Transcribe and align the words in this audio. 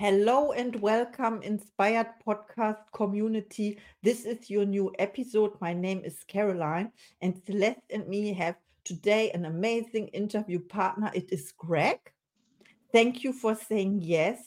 Hello 0.00 0.52
and 0.52 0.74
welcome, 0.76 1.42
Inspired 1.42 2.06
Podcast 2.26 2.78
community. 2.94 3.78
This 4.02 4.24
is 4.24 4.48
your 4.48 4.64
new 4.64 4.90
episode. 4.98 5.60
My 5.60 5.74
name 5.74 6.00
is 6.06 6.24
Caroline, 6.26 6.90
and 7.20 7.38
Celeste 7.44 7.82
and 7.90 8.08
me 8.08 8.32
have 8.32 8.56
today 8.82 9.30
an 9.32 9.44
amazing 9.44 10.08
interview 10.08 10.58
partner. 10.58 11.10
It 11.12 11.30
is 11.30 11.52
Gregg. 11.52 11.98
Thank 12.94 13.24
you 13.24 13.34
for 13.34 13.54
saying 13.54 14.00
yes. 14.00 14.38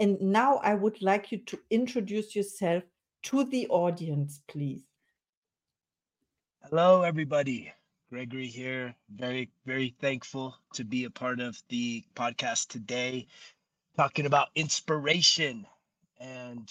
And 0.00 0.20
now 0.20 0.56
I 0.56 0.74
would 0.74 1.00
like 1.00 1.30
you 1.30 1.38
to 1.38 1.58
introduce 1.70 2.34
yourself 2.34 2.82
to 3.26 3.44
the 3.44 3.68
audience, 3.68 4.40
please. 4.48 4.82
Hello, 6.64 7.02
everybody. 7.02 7.72
Gregory 8.10 8.48
here. 8.48 8.96
Very, 9.14 9.50
very 9.66 9.94
thankful 10.00 10.56
to 10.74 10.84
be 10.84 11.04
a 11.04 11.10
part 11.10 11.38
of 11.38 11.62
the 11.68 12.04
podcast 12.16 12.68
today 12.68 13.28
talking 13.96 14.26
about 14.26 14.48
inspiration. 14.54 15.66
And 16.20 16.70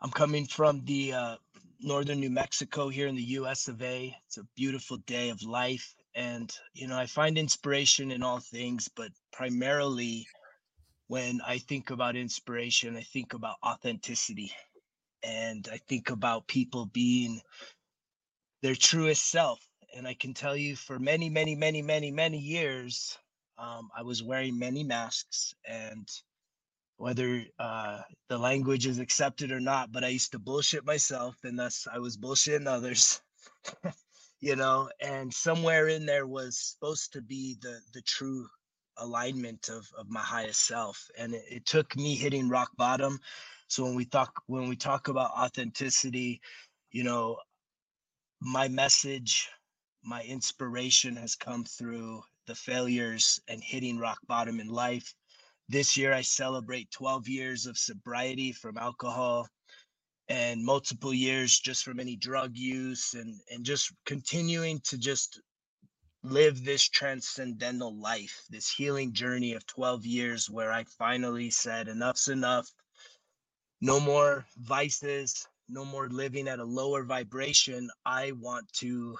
I'm 0.00 0.10
coming 0.10 0.46
from 0.46 0.84
the 0.84 1.14
uh, 1.14 1.36
northern 1.80 2.20
New 2.20 2.30
Mexico 2.30 2.88
here 2.88 3.06
in 3.06 3.16
the 3.16 3.22
US 3.22 3.68
of 3.68 3.80
A. 3.82 4.14
It's 4.26 4.36
a 4.36 4.46
beautiful 4.54 4.98
day 4.98 5.30
of 5.30 5.42
life. 5.42 5.94
And, 6.14 6.52
you 6.74 6.86
know, 6.86 6.96
I 6.96 7.06
find 7.06 7.38
inspiration 7.38 8.10
in 8.10 8.22
all 8.22 8.38
things, 8.40 8.88
but 8.94 9.10
primarily 9.32 10.26
when 11.08 11.40
I 11.46 11.58
think 11.58 11.90
about 11.90 12.16
inspiration, 12.16 12.96
I 12.96 13.02
think 13.02 13.34
about 13.34 13.56
authenticity. 13.64 14.52
And 15.22 15.68
I 15.72 15.78
think 15.88 16.10
about 16.10 16.46
people 16.46 16.86
being 16.86 17.40
their 18.62 18.74
truest 18.74 19.30
self. 19.30 19.60
And 19.96 20.06
I 20.06 20.14
can 20.14 20.34
tell 20.34 20.56
you 20.56 20.76
for 20.76 20.98
many, 20.98 21.30
many, 21.30 21.54
many, 21.54 21.80
many, 21.80 22.10
many 22.10 22.38
years, 22.38 23.16
um, 23.58 23.90
I 23.96 24.02
was 24.02 24.22
wearing 24.22 24.58
many 24.58 24.84
masks, 24.84 25.54
and 25.66 26.08
whether 26.98 27.44
uh, 27.58 28.00
the 28.28 28.38
language 28.38 28.86
is 28.86 28.98
accepted 28.98 29.52
or 29.52 29.60
not, 29.60 29.92
but 29.92 30.04
I 30.04 30.08
used 30.08 30.32
to 30.32 30.38
bullshit 30.38 30.84
myself, 30.84 31.36
and 31.44 31.58
thus 31.58 31.86
I 31.92 31.98
was 31.98 32.16
bullshitting 32.16 32.66
others. 32.66 33.20
you 34.40 34.56
know, 34.56 34.88
and 35.00 35.32
somewhere 35.32 35.88
in 35.88 36.06
there 36.06 36.26
was 36.26 36.58
supposed 36.58 37.12
to 37.14 37.22
be 37.22 37.56
the 37.60 37.80
the 37.92 38.02
true 38.02 38.46
alignment 38.98 39.68
of 39.68 39.86
of 39.98 40.08
my 40.08 40.20
highest 40.20 40.66
self, 40.66 41.08
and 41.18 41.34
it, 41.34 41.44
it 41.50 41.66
took 41.66 41.96
me 41.96 42.14
hitting 42.14 42.48
rock 42.48 42.70
bottom. 42.76 43.18
So 43.68 43.84
when 43.84 43.94
we 43.94 44.04
talk 44.04 44.42
when 44.46 44.68
we 44.68 44.76
talk 44.76 45.08
about 45.08 45.32
authenticity, 45.32 46.40
you 46.90 47.04
know, 47.04 47.36
my 48.40 48.68
message, 48.68 49.48
my 50.02 50.22
inspiration 50.22 51.16
has 51.16 51.34
come 51.34 51.64
through 51.64 52.22
the 52.46 52.54
failures 52.54 53.40
and 53.48 53.62
hitting 53.62 53.98
rock 53.98 54.18
bottom 54.26 54.60
in 54.60 54.68
life. 54.68 55.14
This 55.68 55.96
year, 55.96 56.12
I 56.12 56.22
celebrate 56.22 56.90
12 56.90 57.28
years 57.28 57.66
of 57.66 57.76
sobriety 57.76 58.52
from 58.52 58.78
alcohol 58.78 59.48
and 60.28 60.64
multiple 60.64 61.14
years 61.14 61.58
just 61.58 61.84
from 61.84 62.00
any 62.00 62.16
drug 62.16 62.56
use 62.56 63.14
and, 63.14 63.40
and 63.50 63.64
just 63.64 63.92
continuing 64.04 64.80
to 64.80 64.98
just 64.98 65.40
live 66.22 66.64
this 66.64 66.88
transcendental 66.88 67.94
life, 68.00 68.42
this 68.50 68.70
healing 68.70 69.12
journey 69.12 69.52
of 69.52 69.66
12 69.66 70.04
years 70.04 70.50
where 70.50 70.72
I 70.72 70.84
finally 70.98 71.50
said, 71.50 71.88
enough's 71.88 72.28
enough. 72.28 72.68
No 73.80 74.00
more 74.00 74.46
vices, 74.56 75.46
no 75.68 75.84
more 75.84 76.08
living 76.08 76.48
at 76.48 76.58
a 76.58 76.64
lower 76.64 77.04
vibration. 77.04 77.88
I 78.04 78.32
want 78.32 78.72
to 78.74 79.16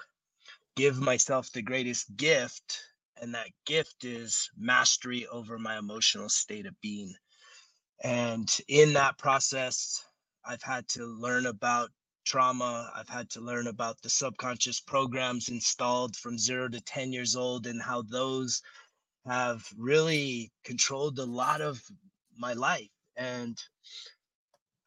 give 0.75 0.99
myself 0.99 1.51
the 1.51 1.61
greatest 1.61 2.15
gift 2.17 2.81
and 3.21 3.33
that 3.33 3.49
gift 3.65 4.03
is 4.03 4.49
mastery 4.57 5.27
over 5.27 5.57
my 5.57 5.77
emotional 5.77 6.29
state 6.29 6.65
of 6.65 6.79
being. 6.81 7.13
And 8.03 8.49
in 8.67 8.93
that 8.93 9.17
process 9.17 10.03
i've 10.45 10.63
had 10.63 10.87
to 10.87 11.05
learn 11.05 11.45
about 11.45 11.89
trauma. 12.27 12.91
I've 12.93 13.07
had 13.07 13.29
to 13.31 13.41
learn 13.41 13.67
about 13.67 14.01
the 14.01 14.09
subconscious 14.09 14.81
programs 14.81 15.47
installed 15.47 16.15
from 16.17 16.37
0 16.37 16.69
to 16.69 16.81
10 16.81 17.13
years 17.13 17.37
old 17.37 17.67
and 17.67 17.81
how 17.81 18.01
those 18.01 18.61
have 19.25 19.65
really 19.77 20.51
controlled 20.65 21.19
a 21.19 21.25
lot 21.25 21.61
of 21.61 21.81
my 22.37 22.53
life. 22.53 22.89
And 23.15 23.57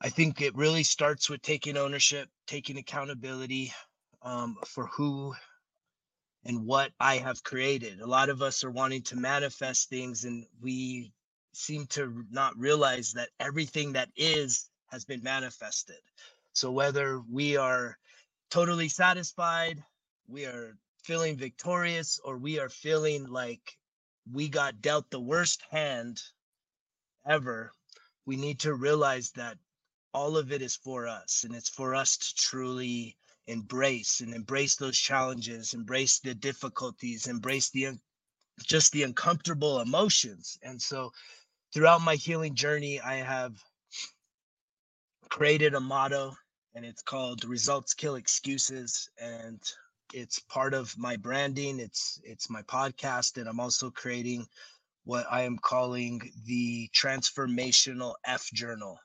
i 0.03 0.09
think 0.09 0.41
it 0.41 0.55
really 0.55 0.83
starts 0.83 1.29
with 1.29 1.43
taking 1.43 1.77
ownership 1.77 2.27
taking 2.47 2.79
accountability 2.79 3.71
um, 4.23 4.57
for 4.67 4.87
who 4.87 5.35
and 6.45 6.67
what 6.67 6.93
I 7.01 7.19
have 7.19 7.43
created. 7.43 8.01
A 8.01 8.07
lot 8.07 8.29
of 8.29 8.43
us 8.43 8.65
are 8.65 8.71
wanting 8.71 9.03
to 9.03 9.17
manifest 9.17 9.89
things, 9.89 10.25
and 10.25 10.47
we 10.61 11.13
seem 11.53 11.87
to 11.89 12.25
not 12.31 12.59
realize 12.59 13.13
that 13.13 13.31
everything 13.39 13.93
that 13.93 14.11
is 14.17 14.71
has 14.87 15.05
been 15.05 15.23
manifested. 15.23 16.01
So, 16.53 16.71
whether 16.71 17.21
we 17.31 17.57
are 17.57 17.97
totally 18.51 18.89
satisfied, 18.89 19.83
we 20.27 20.47
are 20.47 20.77
feeling 21.05 21.37
victorious, 21.37 22.21
or 22.25 22.39
we 22.39 22.59
are 22.59 22.69
feeling 22.69 23.27
like 23.27 23.77
we 24.33 24.49
got 24.49 24.81
dealt 24.81 25.11
the 25.11 25.21
worst 25.21 25.63
hand 25.71 26.21
ever, 27.27 27.73
we 28.27 28.37
need 28.37 28.61
to 28.61 28.75
realize 28.75 29.31
that 29.33 29.59
all 30.13 30.37
of 30.37 30.53
it 30.53 30.63
is 30.63 30.77
for 30.77 31.07
us 31.07 31.45
and 31.45 31.55
it's 31.55 31.69
for 31.69 31.95
us 31.95 32.17
to 32.17 32.35
truly 32.35 33.17
embrace 33.51 34.21
and 34.21 34.35
embrace 34.35 34.77
those 34.77 34.99
challenges, 34.99 35.75
embrace 35.75 36.21
the 36.21 36.35
difficulties, 36.35 37.27
embrace 37.27 37.71
the 37.71 37.99
just 38.65 38.93
the 38.93 39.05
uncomfortable 39.05 39.81
emotions. 39.81 40.59
And 40.63 40.81
so 40.81 41.13
throughout 41.75 42.03
my 42.03 42.17
healing 42.17 42.55
journey, 42.55 43.01
I 43.01 43.17
have 43.17 43.55
created 45.31 45.75
a 45.75 45.81
motto 45.81 46.35
and 46.75 46.85
it's 46.85 47.03
called 47.03 47.45
results 47.45 47.95
kill 47.95 48.17
excuses. 48.17 49.09
And 49.19 49.61
it's 50.13 50.41
part 50.41 50.75
of 50.75 50.97
my 50.99 51.17
branding. 51.17 51.81
It's 51.81 52.21
it's 52.25 52.51
my 52.51 52.63
podcast 52.63 53.39
and 53.39 53.49
i'm 53.49 53.61
also 53.61 53.91
creating 53.91 54.47
what 55.05 55.27
i 55.31 55.43
am 55.43 55.59
calling 55.59 56.21
the 56.47 56.89
transformational 56.95 58.15
f 58.25 58.49
journal 58.53 58.99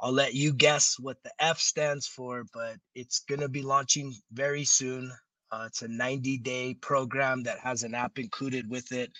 I'll 0.00 0.12
let 0.12 0.34
you 0.34 0.52
guess 0.52 0.96
what 0.98 1.22
the 1.22 1.32
F 1.38 1.58
stands 1.58 2.06
for, 2.06 2.44
but 2.54 2.76
it's 2.94 3.20
going 3.20 3.40
to 3.40 3.48
be 3.48 3.62
launching 3.62 4.14
very 4.32 4.64
soon. 4.64 5.12
Uh, 5.52 5.64
it's 5.66 5.82
a 5.82 5.88
90 5.88 6.38
day 6.38 6.74
program 6.74 7.42
that 7.42 7.58
has 7.58 7.82
an 7.82 7.94
app 7.94 8.18
included 8.18 8.68
with 8.70 8.92
it. 8.92 9.10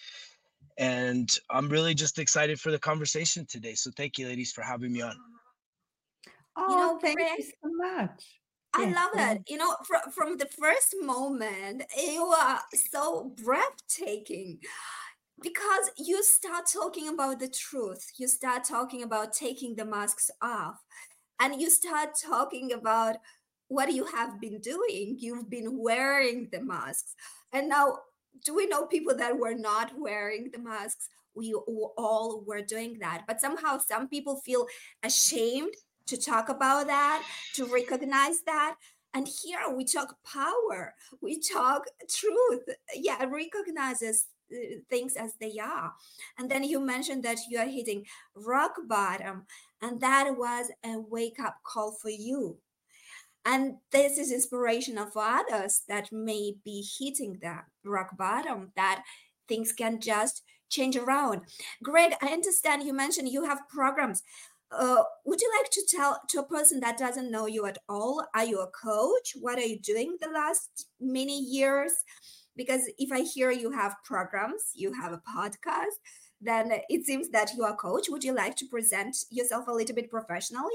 And 0.78 1.30
I'm 1.50 1.68
really 1.68 1.94
just 1.94 2.18
excited 2.18 2.58
for 2.58 2.70
the 2.70 2.78
conversation 2.78 3.46
today. 3.46 3.74
So 3.74 3.90
thank 3.96 4.18
you, 4.18 4.26
ladies, 4.26 4.52
for 4.52 4.62
having 4.62 4.92
me 4.92 5.02
on. 5.02 5.16
Oh, 6.56 6.70
you 6.70 6.76
know, 6.76 6.98
thank 6.98 7.18
you 7.20 7.44
so 7.44 7.70
much. 7.76 8.40
I 8.72 8.84
yes, 8.84 8.94
love 8.94 9.30
it. 9.30 9.42
You 9.48 9.56
know, 9.58 9.76
from, 9.84 10.12
from 10.12 10.36
the 10.38 10.46
first 10.46 10.94
moment, 11.02 11.82
you 12.00 12.22
are 12.22 12.60
so 12.72 13.34
breathtaking 13.44 14.60
because 15.42 15.90
you 15.96 16.22
start 16.22 16.64
talking 16.72 17.08
about 17.08 17.38
the 17.38 17.48
truth 17.48 18.12
you 18.18 18.28
start 18.28 18.64
talking 18.64 19.02
about 19.02 19.32
taking 19.32 19.74
the 19.74 19.84
masks 19.84 20.30
off 20.42 20.82
and 21.40 21.60
you 21.60 21.70
start 21.70 22.10
talking 22.22 22.72
about 22.72 23.16
what 23.70 23.92
you 23.92 24.04
have 24.04 24.40
been 24.40 24.58
doing. 24.58 25.16
You've 25.18 25.48
been 25.48 25.78
wearing 25.78 26.48
the 26.50 26.60
masks. 26.60 27.14
And 27.52 27.68
now 27.68 27.98
do 28.44 28.54
we 28.54 28.66
know 28.66 28.84
people 28.84 29.16
that 29.16 29.38
were 29.38 29.54
not 29.54 29.92
wearing 29.96 30.50
the 30.52 30.58
masks? 30.58 31.08
We 31.34 31.54
all 31.54 32.42
were 32.46 32.62
doing 32.62 32.98
that. 33.00 33.22
But 33.28 33.40
somehow 33.40 33.78
some 33.78 34.08
people 34.08 34.36
feel 34.36 34.66
ashamed 35.04 35.74
to 36.06 36.16
talk 36.16 36.48
about 36.48 36.88
that 36.88 37.24
to 37.54 37.64
recognize 37.66 38.42
that. 38.42 38.74
And 39.14 39.28
here 39.28 39.60
we 39.74 39.84
talk 39.84 40.16
power. 40.24 40.94
We 41.22 41.38
talk 41.40 41.84
truth. 42.08 42.64
Yeah 42.94 43.24
recognizes 43.24 44.26
things 44.88 45.16
as 45.16 45.34
they 45.40 45.58
are. 45.58 45.92
And 46.38 46.50
then 46.50 46.64
you 46.64 46.80
mentioned 46.80 47.22
that 47.24 47.38
you 47.48 47.58
are 47.58 47.66
hitting 47.66 48.06
rock 48.34 48.74
bottom, 48.86 49.46
and 49.82 50.00
that 50.00 50.36
was 50.36 50.70
a 50.84 50.98
wake 50.98 51.40
up 51.40 51.56
call 51.64 51.92
for 51.92 52.10
you. 52.10 52.58
And 53.44 53.76
this 53.90 54.18
is 54.18 54.32
inspirational 54.32 55.06
for 55.06 55.22
others 55.22 55.82
that 55.88 56.12
may 56.12 56.56
be 56.64 56.84
hitting 56.98 57.38
that 57.42 57.64
rock 57.84 58.16
bottom, 58.16 58.72
that 58.76 59.02
things 59.48 59.72
can 59.72 60.00
just 60.00 60.42
change 60.68 60.96
around. 60.96 61.42
Gregg, 61.82 62.14
I 62.22 62.28
understand 62.28 62.82
you 62.82 62.92
mentioned 62.92 63.28
you 63.28 63.44
have 63.44 63.68
programs. 63.68 64.22
Uh, 64.70 65.02
would 65.24 65.40
you 65.40 65.50
like 65.60 65.70
to 65.70 65.82
tell 65.88 66.20
to 66.28 66.38
a 66.38 66.46
person 66.46 66.78
that 66.80 66.96
doesn't 66.96 67.30
know 67.30 67.46
you 67.46 67.66
at 67.66 67.78
all? 67.88 68.24
Are 68.34 68.44
you 68.44 68.60
a 68.60 68.68
coach? 68.68 69.32
What 69.40 69.58
are 69.58 69.66
you 69.66 69.80
doing 69.80 70.16
the 70.20 70.28
last 70.28 70.86
many 71.00 71.40
years? 71.40 71.92
Because 72.56 72.82
if 72.98 73.12
I 73.12 73.20
hear 73.20 73.50
you 73.50 73.70
have 73.70 73.96
programs, 74.04 74.62
you 74.74 74.92
have 74.92 75.12
a 75.12 75.22
podcast, 75.36 75.98
then 76.40 76.72
it 76.88 77.04
seems 77.04 77.28
that 77.30 77.52
you 77.54 77.64
are 77.64 77.72
a 77.72 77.76
coach. 77.76 78.08
Would 78.08 78.24
you 78.24 78.34
like 78.34 78.56
to 78.56 78.66
present 78.66 79.16
yourself 79.30 79.68
a 79.68 79.72
little 79.72 79.94
bit 79.94 80.10
professionally? 80.10 80.74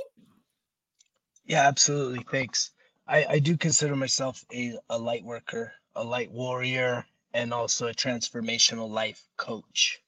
Yeah, 1.45 1.67
absolutely. 1.67 2.25
Thanks. 2.31 2.71
I, 3.07 3.25
I 3.29 3.39
do 3.39 3.57
consider 3.57 3.95
myself 3.95 4.43
a, 4.53 4.77
a 4.89 4.97
light 4.97 5.23
worker, 5.23 5.73
a 5.95 6.03
light 6.03 6.31
warrior, 6.31 7.05
and 7.33 7.53
also 7.53 7.87
a 7.87 7.93
transformational 7.93 8.89
life 8.89 9.21
coach. 9.37 10.01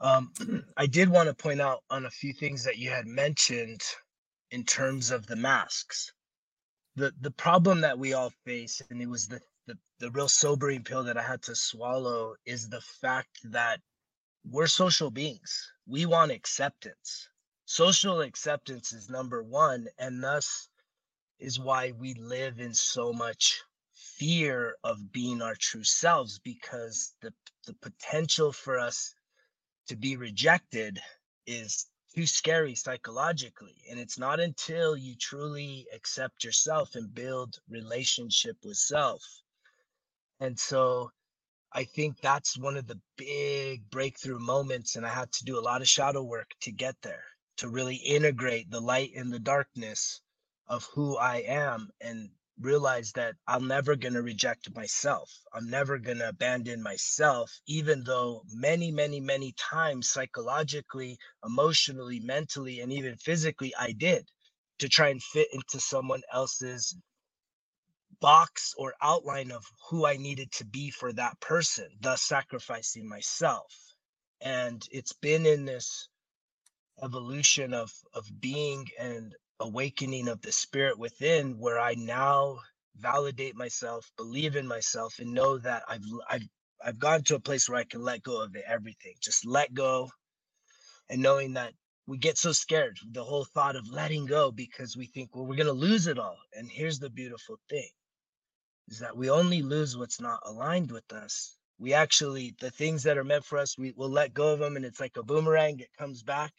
Um, 0.00 0.32
I 0.76 0.86
did 0.86 1.08
want 1.08 1.28
to 1.28 1.34
point 1.34 1.60
out 1.60 1.82
on 1.90 2.04
a 2.04 2.10
few 2.10 2.32
things 2.32 2.64
that 2.64 2.78
you 2.78 2.90
had 2.90 3.06
mentioned 3.06 3.82
in 4.50 4.64
terms 4.64 5.10
of 5.10 5.26
the 5.26 5.36
masks. 5.36 6.12
The 6.96 7.12
the 7.20 7.30
problem 7.30 7.80
that 7.80 7.98
we 7.98 8.12
all 8.12 8.32
face, 8.44 8.80
and 8.90 9.02
it 9.02 9.08
was 9.08 9.26
the 9.26 9.40
the, 10.04 10.10
real 10.10 10.28
sobering 10.28 10.84
pill 10.84 11.02
that 11.04 11.16
I 11.16 11.22
had 11.22 11.40
to 11.44 11.54
swallow, 11.54 12.34
is 12.44 12.68
the 12.68 12.82
fact 12.82 13.38
that 13.44 13.80
we're 14.44 14.66
social 14.66 15.10
beings. 15.10 15.72
We 15.86 16.04
want 16.04 16.30
acceptance. 16.30 17.30
Social 17.64 18.20
acceptance 18.20 18.92
is 18.92 19.08
number 19.08 19.42
one, 19.42 19.88
and 19.98 20.22
thus 20.22 20.68
is 21.38 21.58
why 21.58 21.92
we 21.92 22.12
live 22.14 22.60
in 22.60 22.74
so 22.74 23.14
much 23.14 23.62
fear 23.94 24.76
of 24.84 25.10
being 25.10 25.40
our 25.40 25.54
true 25.54 25.84
selves 25.84 26.38
because 26.38 27.14
the 27.22 27.32
the 27.66 27.74
potential 27.80 28.52
for 28.52 28.78
us 28.78 29.14
to 29.86 29.96
be 29.96 30.16
rejected 30.16 31.00
is 31.46 31.86
too 32.14 32.26
scary 32.26 32.74
psychologically 32.74 33.76
and 33.90 33.98
it's 33.98 34.18
not 34.18 34.38
until 34.38 34.96
you 34.96 35.16
truly 35.16 35.86
accept 35.94 36.44
yourself 36.44 36.94
and 36.94 37.14
build 37.14 37.56
relationship 37.68 38.56
with 38.64 38.76
self 38.76 39.22
and 40.44 40.58
so 40.58 41.10
i 41.72 41.84
think 41.84 42.20
that's 42.20 42.58
one 42.58 42.76
of 42.76 42.86
the 42.86 43.00
big 43.16 43.88
breakthrough 43.90 44.38
moments 44.38 44.96
and 44.96 45.06
i 45.06 45.08
had 45.08 45.30
to 45.32 45.44
do 45.44 45.58
a 45.58 45.66
lot 45.68 45.82
of 45.82 45.88
shadow 45.88 46.22
work 46.22 46.50
to 46.60 46.70
get 46.72 46.96
there 47.02 47.24
to 47.56 47.68
really 47.68 47.96
integrate 47.96 48.70
the 48.70 48.80
light 48.80 49.12
and 49.16 49.32
the 49.32 49.38
darkness 49.40 50.20
of 50.68 50.84
who 50.94 51.16
i 51.16 51.36
am 51.46 51.88
and 52.00 52.30
realize 52.60 53.12
that 53.12 53.34
I'm 53.46 53.66
never 53.66 53.96
going 53.96 54.14
to 54.14 54.22
reject 54.22 54.74
myself. 54.74 55.30
I'm 55.52 55.68
never 55.68 55.98
going 55.98 56.18
to 56.18 56.28
abandon 56.28 56.82
myself, 56.82 57.52
even 57.66 58.04
though 58.04 58.42
many, 58.52 58.90
many, 58.90 59.20
many 59.20 59.52
times 59.58 60.10
psychologically, 60.10 61.18
emotionally, 61.44 62.20
mentally, 62.20 62.80
and 62.80 62.92
even 62.92 63.16
physically, 63.16 63.74
I 63.78 63.92
did 63.92 64.28
to 64.78 64.88
try 64.88 65.08
and 65.08 65.22
fit 65.22 65.48
into 65.52 65.80
someone 65.80 66.22
else's 66.32 66.96
box 68.24 68.74
or 68.78 68.94
outline 69.02 69.52
of 69.52 69.64
who 69.90 70.06
I 70.06 70.16
needed 70.16 70.52
to 70.54 70.66
be 70.66 70.90
for 70.90 71.12
that 71.14 71.40
person, 71.40 71.88
thus 72.00 72.22
sacrificing 72.22 73.08
myself. 73.08 73.74
And 74.42 74.82
it's 74.92 75.14
been 75.14 75.46
in 75.46 75.66
this 75.66 76.08
evolution 77.02 77.74
of 77.74 77.92
of 78.14 78.24
being 78.40 78.86
and 79.00 79.34
awakening 79.60 80.28
of 80.28 80.42
the 80.42 80.52
spirit 80.52 80.98
within 80.98 81.58
where 81.58 81.80
I 81.80 81.94
now 81.96 82.58
validate 82.96 83.56
myself, 83.56 84.10
believe 84.16 84.56
in 84.56 84.68
myself, 84.68 85.16
and 85.20 85.34
know 85.34 85.58
that 85.58 85.84
I've 85.88 86.04
I've 86.30 86.48
I've 86.84 87.00
gotten 87.00 87.24
to 87.26 87.36
a 87.36 87.40
place 87.40 87.68
where 87.68 87.78
I 87.80 87.84
can 87.84 88.02
let 88.02 88.24
go 88.24 88.42
of 88.42 88.56
it, 88.56 88.64
everything. 88.68 89.14
Just 89.22 89.46
let 89.46 89.74
go 89.74 90.10
and 91.10 91.22
knowing 91.22 91.54
that 91.54 91.74
we 92.08 92.18
get 92.18 92.38
so 92.38 92.52
scared, 92.52 92.98
with 93.04 93.14
the 93.14 93.24
whole 93.24 93.46
thought 93.46 93.76
of 93.76 93.88
letting 93.90 94.26
go 94.26 94.52
because 94.52 94.96
we 94.96 95.06
think, 95.06 95.30
well, 95.34 95.46
we're 95.46 95.56
gonna 95.56 95.72
lose 95.72 96.08
it 96.08 96.18
all. 96.18 96.38
And 96.54 96.70
here's 96.70 97.00
the 97.00 97.10
beautiful 97.10 97.58
thing 97.70 97.88
is 98.88 99.00
that 99.00 99.16
we 99.16 99.30
only 99.30 99.62
lose 99.62 99.96
what's 99.96 100.20
not 100.20 100.40
aligned 100.44 100.92
with 100.92 101.12
us. 101.12 101.56
We 101.78 101.94
actually, 101.94 102.54
the 102.60 102.70
things 102.70 103.02
that 103.04 103.18
are 103.18 103.24
meant 103.24 103.44
for 103.44 103.58
us, 103.58 103.78
we 103.78 103.92
will 103.96 104.10
let 104.10 104.34
go 104.34 104.52
of 104.52 104.60
them 104.60 104.76
and 104.76 104.84
it's 104.84 105.00
like 105.00 105.16
a 105.16 105.22
boomerang, 105.24 105.80
it 105.80 105.90
comes 105.98 106.22
back 106.22 106.52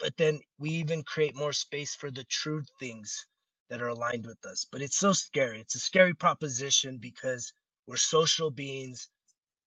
but 0.00 0.16
then 0.18 0.40
we 0.58 0.70
even 0.72 1.04
create 1.04 1.36
more 1.36 1.54
space 1.54 1.96
for 1.96 2.12
the 2.12 2.24
true 2.26 2.64
things 2.80 3.26
that 3.70 3.82
are 3.82 3.88
aligned 3.88 4.26
with 4.26 4.44
us. 4.46 4.66
But 4.70 4.82
it's 4.82 4.98
so 4.98 5.14
scary. 5.14 5.60
It's 5.60 5.76
a 5.76 5.80
scary 5.80 6.14
proposition 6.14 6.98
because 6.98 7.52
we're 7.88 7.98
social 7.98 8.52
beings 8.52 9.08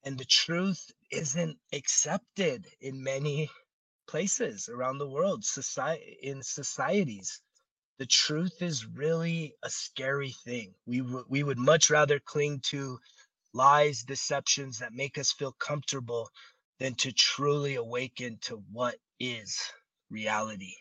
and 0.05 0.17
the 0.17 0.25
truth 0.25 0.91
isn't 1.11 1.57
accepted 1.73 2.67
in 2.81 3.03
many 3.03 3.49
places 4.07 4.69
around 4.69 4.99
the 4.99 5.09
world, 5.09 5.45
society 5.45 6.17
in 6.23 6.43
societies. 6.43 7.41
The 8.01 8.07
truth 8.07 8.63
is 8.63 8.87
really 8.87 9.53
a 9.61 9.69
scary 9.69 10.31
thing. 10.31 10.73
We 10.87 11.01
w- 11.01 11.23
we 11.29 11.43
would 11.43 11.59
much 11.59 11.91
rather 11.91 12.19
cling 12.19 12.61
to 12.71 12.99
lies, 13.53 14.01
deceptions 14.01 14.79
that 14.79 14.91
make 14.91 15.19
us 15.19 15.31
feel 15.31 15.51
comfortable 15.51 16.31
than 16.79 16.95
to 16.95 17.11
truly 17.11 17.75
awaken 17.75 18.39
to 18.49 18.57
what 18.71 18.97
is 19.19 19.55
reality. 20.09 20.77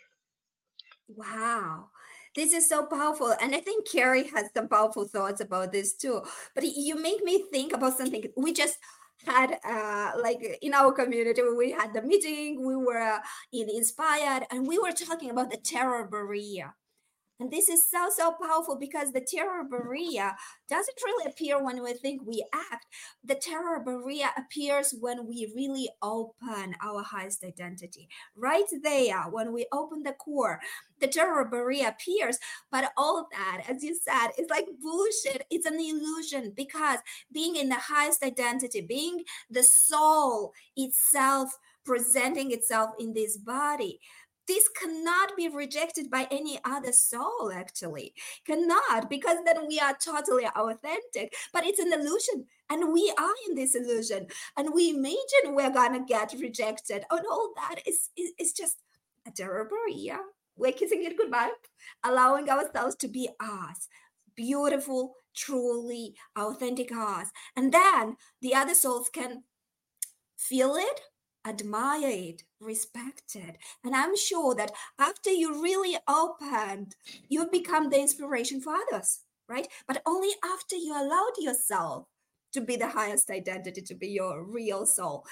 Wow. 1.09 1.91
This 2.35 2.55
is 2.55 2.67
so 2.67 2.87
powerful. 2.87 3.35
And 3.39 3.55
I 3.55 3.61
think 3.61 3.87
Carrie 3.87 4.29
has 4.29 4.49
some 4.57 4.71
powerful 4.71 5.07
thoughts 5.07 5.43
about 5.43 5.73
this 5.73 5.95
too. 5.95 6.23
But 6.55 6.65
you 6.65 6.95
make 6.95 7.23
me 7.23 7.45
think 7.53 7.75
about 7.75 7.99
something. 7.99 8.33
We 8.35 8.55
just 8.55 8.79
had 9.27 9.59
uh 9.63 10.13
like 10.23 10.41
in 10.63 10.73
our 10.73 10.91
community 10.93 11.43
we 11.55 11.73
had 11.73 11.93
the 11.93 12.01
meeting 12.01 12.67
we 12.67 12.75
were 12.75 12.99
uh, 12.99 13.21
in 13.53 13.69
inspired 13.69 14.47
and 14.51 14.67
we 14.67 14.79
were 14.79 14.93
talking 14.93 15.29
about 15.29 15.51
the 15.51 15.59
terror 15.59 16.09
barrier 16.09 16.75
and 17.41 17.51
this 17.51 17.71
is 17.71 17.83
so, 17.83 18.09
so 18.15 18.33
powerful 18.33 18.77
because 18.79 19.13
the 19.13 19.27
terror 19.27 19.65
barrier 19.65 20.33
doesn't 20.69 20.99
really 21.03 21.31
appear 21.31 21.63
when 21.63 21.83
we 21.83 21.95
think 21.95 22.21
we 22.25 22.45
act. 22.53 22.87
The 23.25 23.35
terror 23.35 23.81
barrier 23.81 24.29
appears 24.37 24.95
when 25.01 25.27
we 25.27 25.51
really 25.57 25.89
open 26.03 26.75
our 26.85 27.03
highest 27.03 27.43
identity. 27.43 28.09
Right 28.37 28.67
there, 28.83 29.23
when 29.31 29.55
we 29.55 29.67
open 29.73 30.03
the 30.03 30.13
core, 30.13 30.61
the 31.01 31.09
terror 31.09 31.47
barrier 31.47 31.89
appears. 31.89 32.39
But 32.71 32.93
all 32.95 33.27
that, 33.33 33.63
as 33.67 33.83
you 33.83 33.97
said, 33.97 34.33
is 34.39 34.51
like 34.51 34.67
bullshit. 34.79 35.47
It's 35.51 35.67
an 35.67 35.81
illusion 35.81 36.53
because 36.55 36.99
being 37.33 37.57
in 37.57 37.71
the 37.71 37.77
highest 37.77 38.23
identity, 38.23 38.83
being 38.83 39.25
the 39.51 39.63
soul 39.63 40.53
itself, 40.77 41.59
presenting 41.87 42.53
itself 42.53 42.91
in 42.99 43.15
this 43.15 43.39
body 43.39 43.99
this 44.51 44.69
cannot 44.69 45.37
be 45.37 45.49
rejected 45.49 46.11
by 46.11 46.27
any 46.29 46.59
other 46.65 46.91
soul 46.91 47.53
actually. 47.55 48.13
Cannot 48.45 49.09
because 49.09 49.39
then 49.45 49.69
we 49.69 49.79
are 49.79 49.97
totally 50.05 50.45
authentic. 50.45 51.33
But 51.53 51.65
it's 51.65 51.79
an 51.79 51.93
illusion 51.93 52.47
and 52.69 52.93
we 52.93 53.13
are 53.17 53.35
in 53.49 53.55
this 53.55 53.77
illusion. 53.77 54.27
And 54.57 54.75
we 54.75 54.91
imagine 54.91 55.55
we're 55.55 55.71
gonna 55.71 56.05
get 56.05 56.35
rejected 56.41 57.05
and 57.11 57.21
all 57.31 57.53
that 57.55 57.77
is 57.87 58.11
is, 58.17 58.33
is 58.41 58.53
just 58.53 58.79
a 59.25 59.31
terrible 59.31 59.77
yeah 59.89 60.25
we're 60.57 60.73
kissing 60.73 61.05
it 61.05 61.17
goodbye 61.17 61.51
allowing 62.03 62.51
ourselves 62.51 62.97
to 62.97 63.07
be 63.09 63.29
us. 63.39 63.87
Beautiful 64.35 65.15
truly 65.37 66.17
authentic 66.37 66.91
us. 66.91 67.29
And 67.55 67.73
then 67.73 68.17
the 68.43 68.57
other 68.57 68.75
souls 68.75 69.11
can 69.13 69.45
feel 70.37 70.75
it 70.75 71.01
admired, 71.47 72.43
respected. 72.61 73.57
And 73.85 73.95
I'm 73.95 74.17
sure 74.17 74.55
that 74.55 74.73
after 74.99 75.31
you 75.31 75.63
really 75.63 75.97
opened, 76.09 76.97
you've 77.29 77.53
become 77.53 77.91
the 77.91 78.01
inspiration 78.01 78.61
for 78.61 78.75
others, 78.75 79.21
right? 79.49 79.69
But 79.87 80.03
only 80.07 80.31
after 80.45 80.77
you 80.77 80.93
allowed 80.93 81.35
yourself 81.39 82.07
to 82.53 82.61
be 82.61 82.77
the 82.77 82.89
highest 82.89 83.31
identity, 83.31 83.81
to 83.83 83.95
be 83.95 84.09
your 84.09 84.45
real 84.45 84.87
soul. 84.87 85.25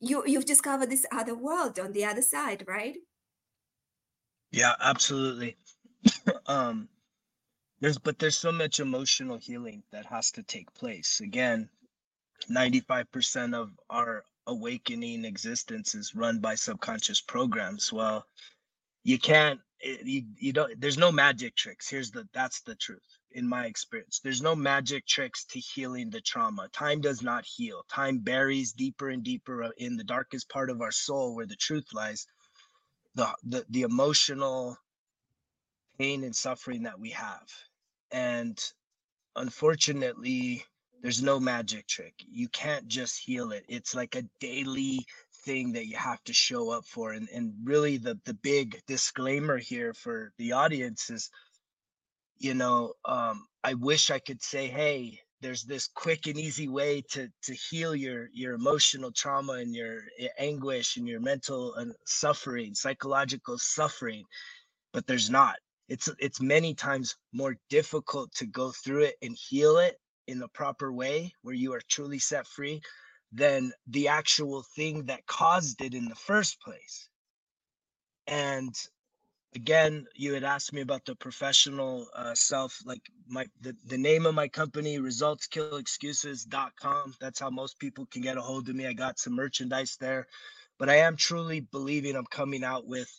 You, 0.00 0.22
you've 0.26 0.46
discovered 0.46 0.90
this 0.90 1.06
other 1.12 1.34
world 1.34 1.78
on 1.78 1.92
the 1.92 2.04
other 2.04 2.22
side, 2.22 2.64
right? 2.66 2.96
Yeah, 4.52 4.74
absolutely. 4.80 5.56
um, 6.46 6.88
there's 7.80 7.98
but 7.98 8.18
there's 8.18 8.36
so 8.36 8.52
much 8.52 8.80
emotional 8.80 9.38
healing 9.38 9.82
that 9.92 10.06
has 10.06 10.30
to 10.32 10.42
take 10.42 10.72
place. 10.74 11.20
Again, 11.20 11.68
95% 12.50 13.54
of 13.54 13.70
our 13.88 14.24
awakening 14.46 15.24
existence 15.24 15.94
is 15.94 16.14
run 16.14 16.40
by 16.40 16.54
subconscious 16.54 17.20
programs. 17.20 17.92
Well 17.92 18.24
you 19.04 19.18
can't 19.18 19.60
eh, 19.82 19.96
you, 20.04 20.22
you 20.38 20.52
don't 20.52 20.80
there's 20.80 20.98
no 20.98 21.12
magic 21.12 21.56
tricks. 21.56 21.88
Here's 21.88 22.10
the 22.10 22.28
that's 22.32 22.62
the 22.62 22.74
truth 22.76 23.02
in 23.32 23.48
my 23.48 23.66
experience. 23.66 24.20
There's 24.22 24.42
no 24.42 24.54
magic 24.54 25.06
tricks 25.06 25.44
to 25.46 25.58
healing 25.60 26.10
the 26.10 26.20
trauma. 26.20 26.68
Time 26.72 27.00
does 27.00 27.22
not 27.22 27.44
heal. 27.46 27.84
Time 27.90 28.18
buries 28.18 28.72
deeper 28.72 29.08
and 29.10 29.22
deeper 29.22 29.64
uh, 29.64 29.70
in 29.78 29.96
the 29.96 30.04
darkest 30.04 30.48
part 30.50 30.70
of 30.70 30.80
our 30.82 30.92
soul 30.92 31.34
where 31.34 31.46
the 31.46 31.56
truth 31.56 31.86
lies. 31.94 32.26
The 33.14 33.28
the, 33.44 33.64
the 33.70 33.82
emotional 33.82 34.76
pain 35.98 36.24
and 36.24 36.34
suffering 36.34 36.84
that 36.84 36.98
we 36.98 37.10
have. 37.10 37.48
And 38.12 38.58
unfortunately 39.36 40.64
there's 41.02 41.22
no 41.22 41.40
magic 41.40 41.86
trick. 41.86 42.14
You 42.30 42.48
can't 42.48 42.86
just 42.86 43.18
heal 43.18 43.52
it. 43.52 43.64
It's 43.68 43.94
like 43.94 44.14
a 44.16 44.28
daily 44.40 45.04
thing 45.44 45.72
that 45.72 45.86
you 45.86 45.96
have 45.96 46.22
to 46.24 46.32
show 46.32 46.70
up 46.70 46.84
for. 46.84 47.12
And 47.12 47.28
and 47.34 47.54
really 47.64 47.96
the 47.96 48.18
the 48.24 48.34
big 48.34 48.80
disclaimer 48.86 49.58
here 49.58 49.94
for 49.94 50.32
the 50.38 50.52
audience 50.52 51.10
is, 51.10 51.30
you 52.38 52.54
know, 52.54 52.92
um, 53.04 53.46
I 53.64 53.74
wish 53.74 54.10
I 54.10 54.18
could 54.18 54.42
say, 54.42 54.68
hey, 54.68 55.20
there's 55.40 55.64
this 55.64 55.88
quick 55.94 56.26
and 56.26 56.38
easy 56.38 56.68
way 56.68 57.02
to 57.12 57.28
to 57.44 57.54
heal 57.54 57.94
your 57.94 58.28
your 58.32 58.54
emotional 58.54 59.10
trauma 59.12 59.54
and 59.54 59.74
your 59.74 60.02
anguish 60.38 60.96
and 60.96 61.08
your 61.08 61.20
mental 61.20 61.74
and 61.76 61.94
suffering, 62.04 62.74
psychological 62.74 63.56
suffering, 63.58 64.24
but 64.92 65.06
there's 65.06 65.30
not. 65.30 65.56
It's 65.88 66.10
it's 66.18 66.40
many 66.42 66.74
times 66.74 67.16
more 67.32 67.56
difficult 67.70 68.32
to 68.34 68.46
go 68.46 68.70
through 68.70 69.04
it 69.04 69.16
and 69.22 69.34
heal 69.48 69.78
it 69.78 69.96
in 70.26 70.38
the 70.38 70.48
proper 70.48 70.92
way 70.92 71.32
where 71.42 71.54
you 71.54 71.74
are 71.74 71.82
truly 71.88 72.18
set 72.18 72.46
free 72.46 72.80
than 73.32 73.72
the 73.86 74.08
actual 74.08 74.64
thing 74.74 75.06
that 75.06 75.26
caused 75.26 75.80
it 75.82 75.94
in 75.94 76.06
the 76.06 76.14
first 76.14 76.60
place. 76.60 77.08
And 78.26 78.74
again, 79.54 80.06
you 80.14 80.34
had 80.34 80.44
asked 80.44 80.72
me 80.72 80.80
about 80.80 81.04
the 81.04 81.16
professional 81.16 82.06
uh, 82.14 82.34
self, 82.34 82.80
like 82.84 83.02
my 83.26 83.46
the, 83.60 83.76
the 83.86 83.98
name 83.98 84.26
of 84.26 84.34
my 84.34 84.48
company, 84.48 84.98
resultskillexcuses.com. 84.98 87.14
That's 87.20 87.40
how 87.40 87.50
most 87.50 87.78
people 87.78 88.06
can 88.06 88.22
get 88.22 88.36
a 88.36 88.42
hold 88.42 88.68
of 88.68 88.76
me. 88.76 88.86
I 88.86 88.92
got 88.92 89.18
some 89.18 89.34
merchandise 89.34 89.96
there, 90.00 90.26
but 90.78 90.88
I 90.88 90.96
am 90.96 91.16
truly 91.16 91.60
believing 91.60 92.16
I'm 92.16 92.26
coming 92.26 92.64
out 92.64 92.86
with 92.86 93.10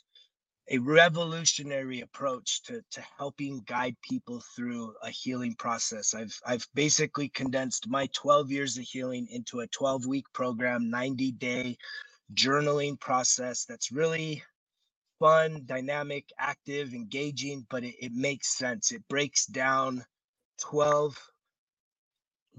a 0.71 0.77
revolutionary 0.77 1.99
approach 1.99 2.63
to, 2.63 2.81
to 2.91 3.03
helping 3.17 3.59
guide 3.67 3.95
people 4.01 4.41
through 4.55 4.93
a 5.03 5.09
healing 5.09 5.53
process. 5.55 6.13
I've 6.13 6.39
I've 6.45 6.65
basically 6.73 7.27
condensed 7.27 7.89
my 7.89 8.07
12 8.13 8.51
years 8.51 8.77
of 8.77 8.85
healing 8.85 9.27
into 9.29 9.59
a 9.59 9.67
12 9.67 10.05
week 10.05 10.25
program, 10.33 10.89
90 10.89 11.33
day 11.33 11.77
journaling 12.33 12.97
process 12.97 13.65
that's 13.65 13.91
really 13.91 14.41
fun, 15.19 15.63
dynamic, 15.65 16.25
active, 16.39 16.93
engaging, 16.93 17.67
but 17.69 17.83
it, 17.83 17.95
it 17.99 18.13
makes 18.13 18.57
sense. 18.57 18.93
It 18.93 19.05
breaks 19.09 19.45
down 19.45 20.05
12 20.61 21.17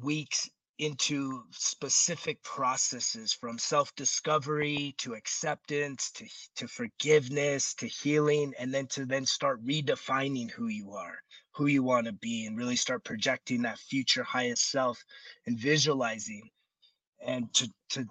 weeks 0.02 0.50
into 0.82 1.42
specific 1.50 2.42
processes 2.42 3.32
from 3.32 3.58
self-discovery 3.58 4.94
to 4.98 5.14
acceptance 5.14 6.10
to, 6.10 6.26
to 6.56 6.68
forgiveness 6.68 7.74
to 7.74 7.86
healing 7.86 8.52
and 8.58 8.72
then 8.72 8.86
to 8.86 9.06
then 9.06 9.24
start 9.24 9.64
redefining 9.64 10.50
who 10.50 10.68
you 10.68 10.92
are 10.92 11.18
who 11.54 11.66
you 11.66 11.82
want 11.82 12.06
to 12.06 12.12
be 12.12 12.46
and 12.46 12.56
really 12.56 12.76
start 12.76 13.04
projecting 13.04 13.62
that 13.62 13.78
future 13.78 14.22
highest 14.22 14.70
self 14.70 15.02
and 15.46 15.58
visualizing 15.58 16.42
and 17.24 17.52
to 17.54 17.68
to 17.90 18.06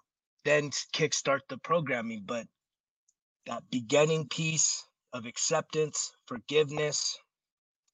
then 0.46 0.70
kickstart 0.94 1.42
the 1.50 1.58
programming. 1.58 2.24
But 2.26 2.46
that 3.48 3.64
beginning 3.72 4.28
piece 4.28 4.86
of 5.14 5.26
acceptance 5.26 6.12
forgiveness 6.26 7.18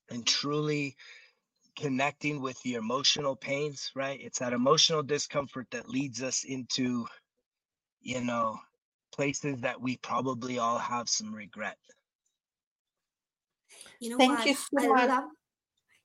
and 0.10 0.26
truly 0.26 0.96
connecting 1.78 2.42
with 2.42 2.62
the 2.64 2.74
emotional 2.74 3.36
pains, 3.36 3.92
right? 3.96 4.20
It's 4.22 4.40
that 4.40 4.54
emotional 4.54 5.04
discomfort 5.04 5.68
that 5.72 5.88
leads 5.88 6.22
us 6.22 6.44
into, 6.44 7.06
you 8.02 8.22
know, 8.22 8.60
places 9.14 9.62
that 9.62 9.80
we 9.80 9.98
probably 9.98 10.60
all 10.60 10.80
have 10.80 11.08
some 11.08 11.34
regret. 11.34 11.78
You 14.00 14.12
know 14.12 14.18
Thank 14.18 14.40
what? 14.40 14.48
you 14.48 14.54
so 14.56 14.68
I 14.80 14.88
much. 14.88 15.08
love 15.10 15.24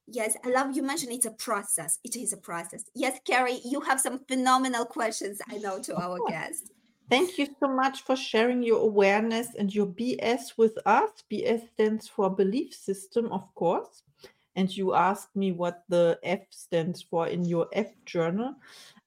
yes, 0.06 0.36
I 0.44 0.48
love 0.50 0.76
you 0.76 0.82
mentioned 0.82 1.12
it's 1.12 1.26
a 1.26 1.30
process. 1.30 1.98
It 2.04 2.16
is 2.16 2.32
a 2.32 2.36
process. 2.36 2.84
Yes, 2.94 3.18
Carrie, 3.26 3.60
you 3.64 3.80
have 3.80 4.00
some 4.00 4.20
phenomenal 4.28 4.84
questions 4.84 5.40
I 5.50 5.58
know 5.58 5.80
to 5.80 5.96
our 5.96 6.18
guests. 6.28 6.70
Thank 7.10 7.36
you 7.36 7.46
so 7.60 7.68
much 7.68 8.02
for 8.02 8.16
sharing 8.16 8.62
your 8.62 8.80
awareness 8.80 9.48
and 9.58 9.74
your 9.74 9.86
BS 9.86 10.56
with 10.56 10.78
us. 10.86 11.10
BS 11.30 11.68
stands 11.74 12.08
for 12.08 12.30
belief 12.30 12.72
system, 12.72 13.30
of 13.32 13.54
course. 13.54 14.02
And 14.56 14.74
you 14.76 14.94
asked 14.94 15.34
me 15.34 15.52
what 15.52 15.84
the 15.88 16.18
F 16.22 16.40
stands 16.50 17.00
for 17.02 17.26
in 17.26 17.44
your 17.44 17.68
F 17.72 17.88
journal. 18.04 18.54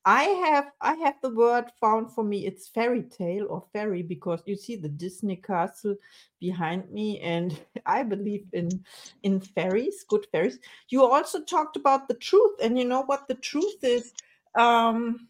I 0.05 0.23
have 0.23 0.71
I 0.81 0.93
have 0.95 1.15
the 1.21 1.29
word 1.29 1.65
found 1.81 2.11
for 2.11 2.23
me. 2.23 2.45
It's 2.45 2.67
fairy 2.67 3.03
tale 3.03 3.47
or 3.49 3.63
fairy 3.73 4.03
because 4.03 4.41
you 4.45 4.55
see 4.55 4.75
the 4.75 4.89
Disney 4.89 5.35
castle 5.35 5.95
behind 6.39 6.91
me, 6.91 7.19
and 7.21 7.59
I 7.85 8.03
believe 8.03 8.45
in 8.53 8.83
in 9.23 9.39
fairies, 9.39 10.03
good 10.07 10.27
fairies. 10.31 10.59
You 10.89 11.03
also 11.03 11.41
talked 11.41 11.75
about 11.75 12.07
the 12.07 12.15
truth, 12.15 12.57
and 12.61 12.77
you 12.77 12.85
know 12.85 13.03
what 13.03 13.27
the 13.27 13.35
truth 13.35 13.83
is. 13.83 14.13
Um, 14.55 15.27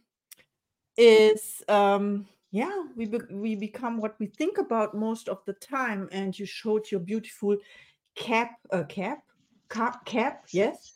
is 0.97 1.61
um 1.67 2.25
yeah 2.51 2.83
we 2.95 3.05
be- 3.05 3.19
we 3.33 3.55
become 3.55 3.97
what 3.97 4.15
we 4.19 4.27
think 4.27 4.57
about 4.57 4.95
most 4.95 5.27
of 5.27 5.39
the 5.45 5.53
time 5.53 6.07
and 6.11 6.37
you 6.39 6.45
showed 6.45 6.89
your 6.89 7.01
beautiful 7.01 7.57
cap 8.15 8.51
uh, 8.71 8.83
cap 8.83 9.24
cap 9.69 10.05
cap? 10.05 10.45
Yes. 10.51 10.93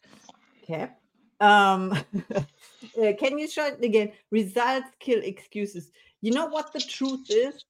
Cap? 0.65 0.99
Um 1.39 1.91
uh, 2.35 3.13
can 3.19 3.37
you 3.37 3.47
show 3.47 3.67
it 3.67 3.83
again? 3.83 4.11
Results 4.31 4.87
kill 4.99 5.21
excuses. 5.23 5.91
You 6.21 6.31
know 6.31 6.47
what 6.47 6.73
the 6.73 6.79
truth 6.79 7.27
is? 7.29 7.63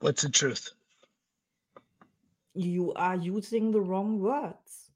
What's 0.00 0.22
the 0.22 0.30
truth? 0.30 0.70
you 2.54 2.92
are 2.94 3.16
using 3.16 3.72
the 3.72 3.80
wrong 3.80 4.20
words. 4.20 4.90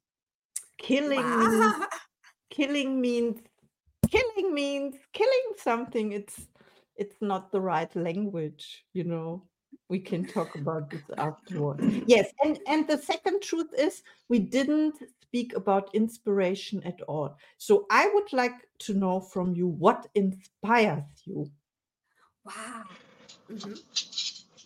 Killing 0.77 1.39
means 1.39 1.73
killing 2.49 3.01
means 3.01 3.41
killing 4.09 4.53
means 4.53 4.95
killing 5.13 5.53
something. 5.57 6.13
It's 6.13 6.47
it's 6.95 7.17
not 7.21 7.51
the 7.51 7.61
right 7.61 7.93
language 7.95 8.85
you 8.93 9.03
know 9.03 9.43
we 9.89 9.99
can 9.99 10.25
talk 10.25 10.55
about 10.55 10.89
this 10.89 11.01
afterwards 11.17 11.83
yes 12.05 12.31
and 12.43 12.59
and 12.67 12.87
the 12.87 12.97
second 12.97 13.41
truth 13.41 13.73
is 13.77 14.03
we 14.29 14.39
didn't 14.39 14.95
speak 15.21 15.55
about 15.55 15.93
inspiration 15.93 16.81
at 16.83 17.01
all 17.07 17.35
so 17.57 17.85
i 17.91 18.09
would 18.13 18.31
like 18.33 18.67
to 18.79 18.93
know 18.93 19.19
from 19.19 19.53
you 19.55 19.67
what 19.67 20.07
inspires 20.15 21.03
you 21.25 21.49
Wow. 22.45 22.83
Mhm. 23.49 23.77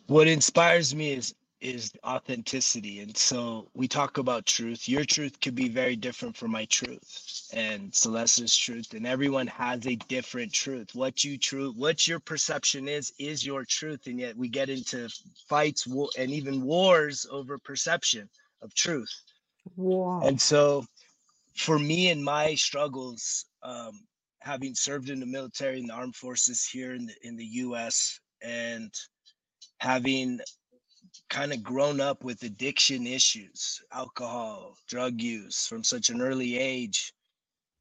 What 0.08 0.28
inspires 0.28 0.94
me 0.94 1.14
is 1.14 1.34
is 1.64 1.94
authenticity. 2.06 3.00
And 3.00 3.16
so 3.16 3.70
we 3.74 3.88
talk 3.88 4.18
about 4.18 4.46
truth. 4.46 4.90
Your 4.90 5.06
truth 5.06 5.40
could 5.40 5.56
be 5.56 5.70
very 5.70 5.96
different 5.96 6.36
from 6.36 6.52
my 6.52 6.66
truth 6.66 7.48
and 7.54 7.94
Celeste's 7.96 8.56
truth. 8.56 8.94
And 8.94 9.08
everyone 9.08 9.48
has 9.48 9.88
a 9.88 9.96
different 9.96 10.52
truth. 10.52 10.90
What 10.94 11.24
you 11.24 11.38
truth, 11.38 11.76
what 11.78 12.06
your 12.06 12.20
perception 12.20 12.90
is, 12.90 13.14
is 13.18 13.46
your 13.46 13.64
truth. 13.64 14.08
And 14.08 14.20
yet 14.20 14.36
we 14.36 14.50
get 14.50 14.70
into 14.70 15.08
fights 15.48 15.88
war, 15.88 16.10
and 16.18 16.32
even 16.32 16.62
wars 16.64 17.26
over 17.32 17.58
perception 17.58 18.30
of 18.62 18.74
truth. 18.76 19.10
wow 19.78 20.22
And 20.26 20.40
so 20.40 20.86
for 21.56 21.80
me 21.80 22.10
and 22.10 22.24
my 22.24 22.56
struggles, 22.56 23.46
um, 23.64 24.02
having 24.42 24.76
served 24.76 25.10
in 25.10 25.22
the 25.22 25.26
military 25.26 25.80
and 25.80 25.90
the 25.90 25.94
armed 25.94 26.18
forces 26.18 26.66
here 26.66 26.94
in 26.94 27.06
the 27.06 27.14
in 27.22 27.38
the 27.38 27.46
US 27.46 28.20
and 28.42 28.94
having 29.78 30.42
kind 31.30 31.54
of 31.54 31.64
grown 31.64 32.00
up 32.00 32.24
with 32.24 32.44
addiction 32.44 33.08
issues, 33.08 33.82
alcohol, 33.92 34.76
drug 34.88 35.22
use 35.22 35.66
from 35.68 35.84
such 35.84 36.10
an 36.10 36.22
early 36.22 36.58
age, 36.58 37.14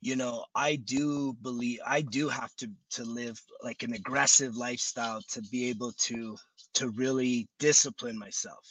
you 0.01 0.17
know, 0.17 0.45
I 0.55 0.77
do 0.77 1.33
believe 1.43 1.79
I 1.87 2.03
do 2.03 2.29
have 2.29 2.55
to 2.57 2.69
to 2.91 3.05
live 3.05 3.41
like 3.63 3.85
an 3.85 3.95
aggressive 3.95 4.57
lifestyle 4.57 5.21
to 5.31 5.43
be 5.43 5.69
able 5.71 5.93
to 5.93 6.37
to 6.75 6.89
really 6.91 7.49
discipline 7.59 8.19
myself. 8.19 8.67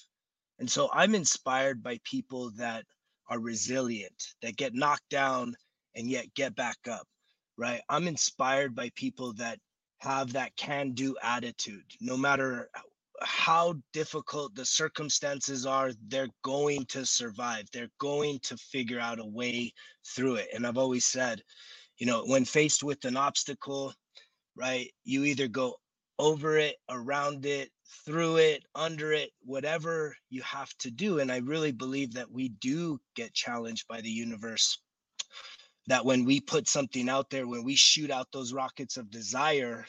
And 0.60 0.70
so 0.70 0.90
I'm 0.94 1.16
inspired 1.16 1.82
by 1.82 2.00
people 2.04 2.52
that 2.58 2.84
are 3.30 3.40
resilient, 3.40 4.34
that 4.42 4.58
get 4.58 4.74
knocked 4.74 5.10
down 5.10 5.56
and 5.96 6.08
yet 6.08 6.34
get 6.36 6.54
back 6.56 6.78
up, 6.90 7.08
right? 7.58 7.82
I'm 7.90 8.08
inspired 8.08 8.76
by 8.76 8.92
people 8.96 9.34
that 9.34 9.58
have 10.00 10.34
that 10.34 10.56
can 10.58 10.92
do 10.92 11.16
attitude. 11.24 11.86
No 12.02 12.18
matter 12.18 12.70
how 13.22 13.76
difficult 13.94 14.56
the 14.56 14.66
circumstances 14.66 15.66
are, 15.66 15.92
they're 16.08 16.28
going 16.44 16.86
to 16.88 17.06
survive. 17.06 17.66
They're 17.72 17.92
going 18.00 18.40
to 18.44 18.58
figure 18.58 19.00
out 19.00 19.20
a 19.20 19.26
way 19.26 19.74
through 20.06 20.36
it. 20.36 20.48
And 20.54 20.66
I've 20.66 20.78
always 20.78 21.06
said, 21.06 21.42
you 21.98 22.06
know, 22.06 22.24
when 22.26 22.46
faced 22.46 22.84
with 22.84 23.06
an 23.06 23.18
obstacle, 23.18 23.94
right, 24.56 24.90
you 25.04 25.24
either 25.24 25.48
go 25.48 25.76
over 26.20 26.58
it, 26.58 26.76
around 26.90 27.46
it, 27.46 27.70
through 28.06 28.38
it, 28.38 28.64
under 28.76 29.12
it, 29.12 29.32
whatever 29.44 30.16
you 30.30 30.42
have 30.44 30.74
to 30.80 30.92
do. 30.92 31.20
And 31.20 31.32
I 31.32 31.38
really 31.38 31.72
believe 31.72 32.14
that 32.14 32.32
we 32.32 32.50
do 32.50 33.00
get 33.16 33.34
challenged 33.34 33.88
by 33.88 34.02
the 34.02 34.10
universe. 34.10 34.80
That 35.88 36.06
when 36.06 36.26
we 36.26 36.40
put 36.40 36.70
something 36.70 37.10
out 37.10 37.30
there, 37.30 37.48
when 37.48 37.64
we 37.64 37.76
shoot 37.76 38.12
out 38.12 38.28
those 38.32 38.54
rockets 38.54 38.98
of 38.98 39.10
desire, 39.10 39.86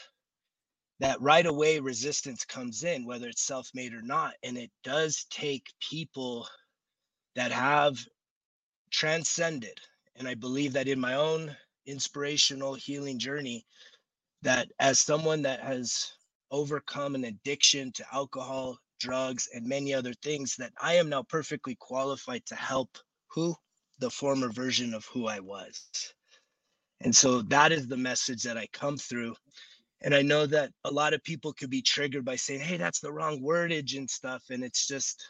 that 1.00 1.20
right 1.20 1.46
away 1.46 1.80
resistance 1.80 2.44
comes 2.44 2.84
in, 2.84 3.04
whether 3.04 3.28
it's 3.28 3.42
self 3.42 3.68
made 3.74 3.94
or 3.94 4.02
not. 4.02 4.34
And 4.42 4.56
it 4.56 4.70
does 4.84 5.26
take 5.30 5.66
people 5.80 6.46
that 7.34 7.52
have 7.52 7.98
transcended. 8.90 9.78
And 10.16 10.28
I 10.28 10.34
believe 10.34 10.72
that 10.74 10.88
in 10.88 11.00
my 11.00 11.14
own 11.14 11.56
inspirational 11.86 12.74
healing 12.74 13.18
journey, 13.18 13.64
that 14.42 14.68
as 14.78 15.00
someone 15.00 15.42
that 15.42 15.60
has 15.60 16.12
overcome 16.50 17.14
an 17.14 17.24
addiction 17.24 17.90
to 17.92 18.04
alcohol, 18.12 18.78
drugs, 19.00 19.48
and 19.54 19.66
many 19.66 19.94
other 19.94 20.12
things, 20.22 20.54
that 20.56 20.72
I 20.80 20.94
am 20.94 21.08
now 21.08 21.22
perfectly 21.22 21.76
qualified 21.80 22.44
to 22.46 22.54
help 22.54 22.98
who? 23.28 23.54
The 23.98 24.10
former 24.10 24.50
version 24.50 24.94
of 24.94 25.04
who 25.06 25.26
I 25.26 25.40
was. 25.40 25.88
And 27.00 27.14
so 27.14 27.42
that 27.42 27.72
is 27.72 27.86
the 27.88 27.96
message 27.96 28.42
that 28.42 28.58
I 28.58 28.66
come 28.72 28.96
through. 28.96 29.34
And 30.02 30.14
I 30.14 30.22
know 30.22 30.46
that 30.46 30.70
a 30.84 30.90
lot 30.90 31.14
of 31.14 31.22
people 31.22 31.52
could 31.52 31.70
be 31.70 31.82
triggered 31.82 32.24
by 32.24 32.36
saying, 32.36 32.60
hey, 32.60 32.76
that's 32.76 33.00
the 33.00 33.12
wrong 33.12 33.40
wordage 33.40 33.96
and 33.96 34.10
stuff. 34.10 34.42
And 34.50 34.64
it's 34.64 34.86
just, 34.86 35.24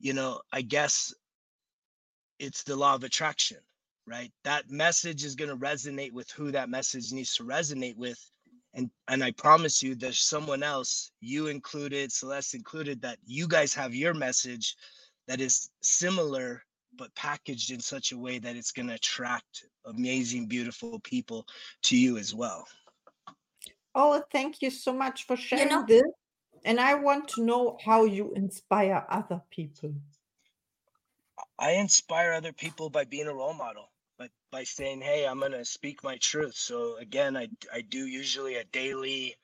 you 0.00 0.12
know, 0.12 0.40
I 0.52 0.62
guess 0.62 1.14
it's 2.38 2.64
the 2.64 2.74
law 2.74 2.94
of 2.96 3.04
attraction, 3.04 3.58
right? 4.06 4.32
That 4.44 4.70
message 4.70 5.24
is 5.24 5.36
going 5.36 5.50
to 5.50 5.56
resonate 5.56 6.12
with 6.12 6.30
who 6.30 6.50
that 6.50 6.68
message 6.68 7.12
needs 7.12 7.34
to 7.36 7.44
resonate 7.44 7.96
with. 7.96 8.18
And, 8.74 8.90
and 9.08 9.22
I 9.22 9.30
promise 9.30 9.82
you, 9.82 9.94
there's 9.94 10.18
someone 10.18 10.62
else, 10.62 11.12
you 11.20 11.46
included, 11.46 12.12
Celeste 12.12 12.54
included, 12.54 13.00
that 13.02 13.18
you 13.24 13.46
guys 13.46 13.72
have 13.72 13.94
your 13.94 14.12
message 14.12 14.76
that 15.28 15.40
is 15.40 15.70
similar 15.80 16.62
but 16.98 17.14
packaged 17.14 17.70
in 17.70 17.80
such 17.80 18.12
a 18.12 18.18
way 18.18 18.38
that 18.38 18.56
it's 18.56 18.72
going 18.72 18.88
to 18.88 18.94
attract 18.94 19.64
amazing, 19.84 20.46
beautiful 20.46 20.98
people 21.00 21.46
to 21.82 21.96
you 21.96 22.18
as 22.18 22.34
well. 22.34 22.66
Oh, 23.98 24.22
thank 24.30 24.60
you 24.60 24.68
so 24.70 24.92
much 24.92 25.26
for 25.26 25.36
sharing 25.36 25.70
know- 25.70 25.86
this. 25.88 26.04
And 26.64 26.78
I 26.80 26.94
want 26.94 27.28
to 27.28 27.44
know 27.44 27.78
how 27.82 28.04
you 28.04 28.32
inspire 28.34 29.06
other 29.08 29.40
people. 29.50 29.94
I 31.58 31.72
inspire 31.72 32.32
other 32.32 32.52
people 32.52 32.90
by 32.90 33.04
being 33.04 33.28
a 33.28 33.34
role 33.34 33.54
model, 33.54 33.90
by, 34.18 34.28
by 34.50 34.64
saying, 34.64 35.00
hey, 35.00 35.26
I'm 35.26 35.38
going 35.38 35.52
to 35.52 35.64
speak 35.64 36.02
my 36.02 36.16
truth. 36.16 36.56
So, 36.56 36.96
again, 36.96 37.36
I, 37.36 37.48
I 37.72 37.82
do 37.82 38.06
usually 38.06 38.56
a 38.56 38.64
daily 38.64 39.36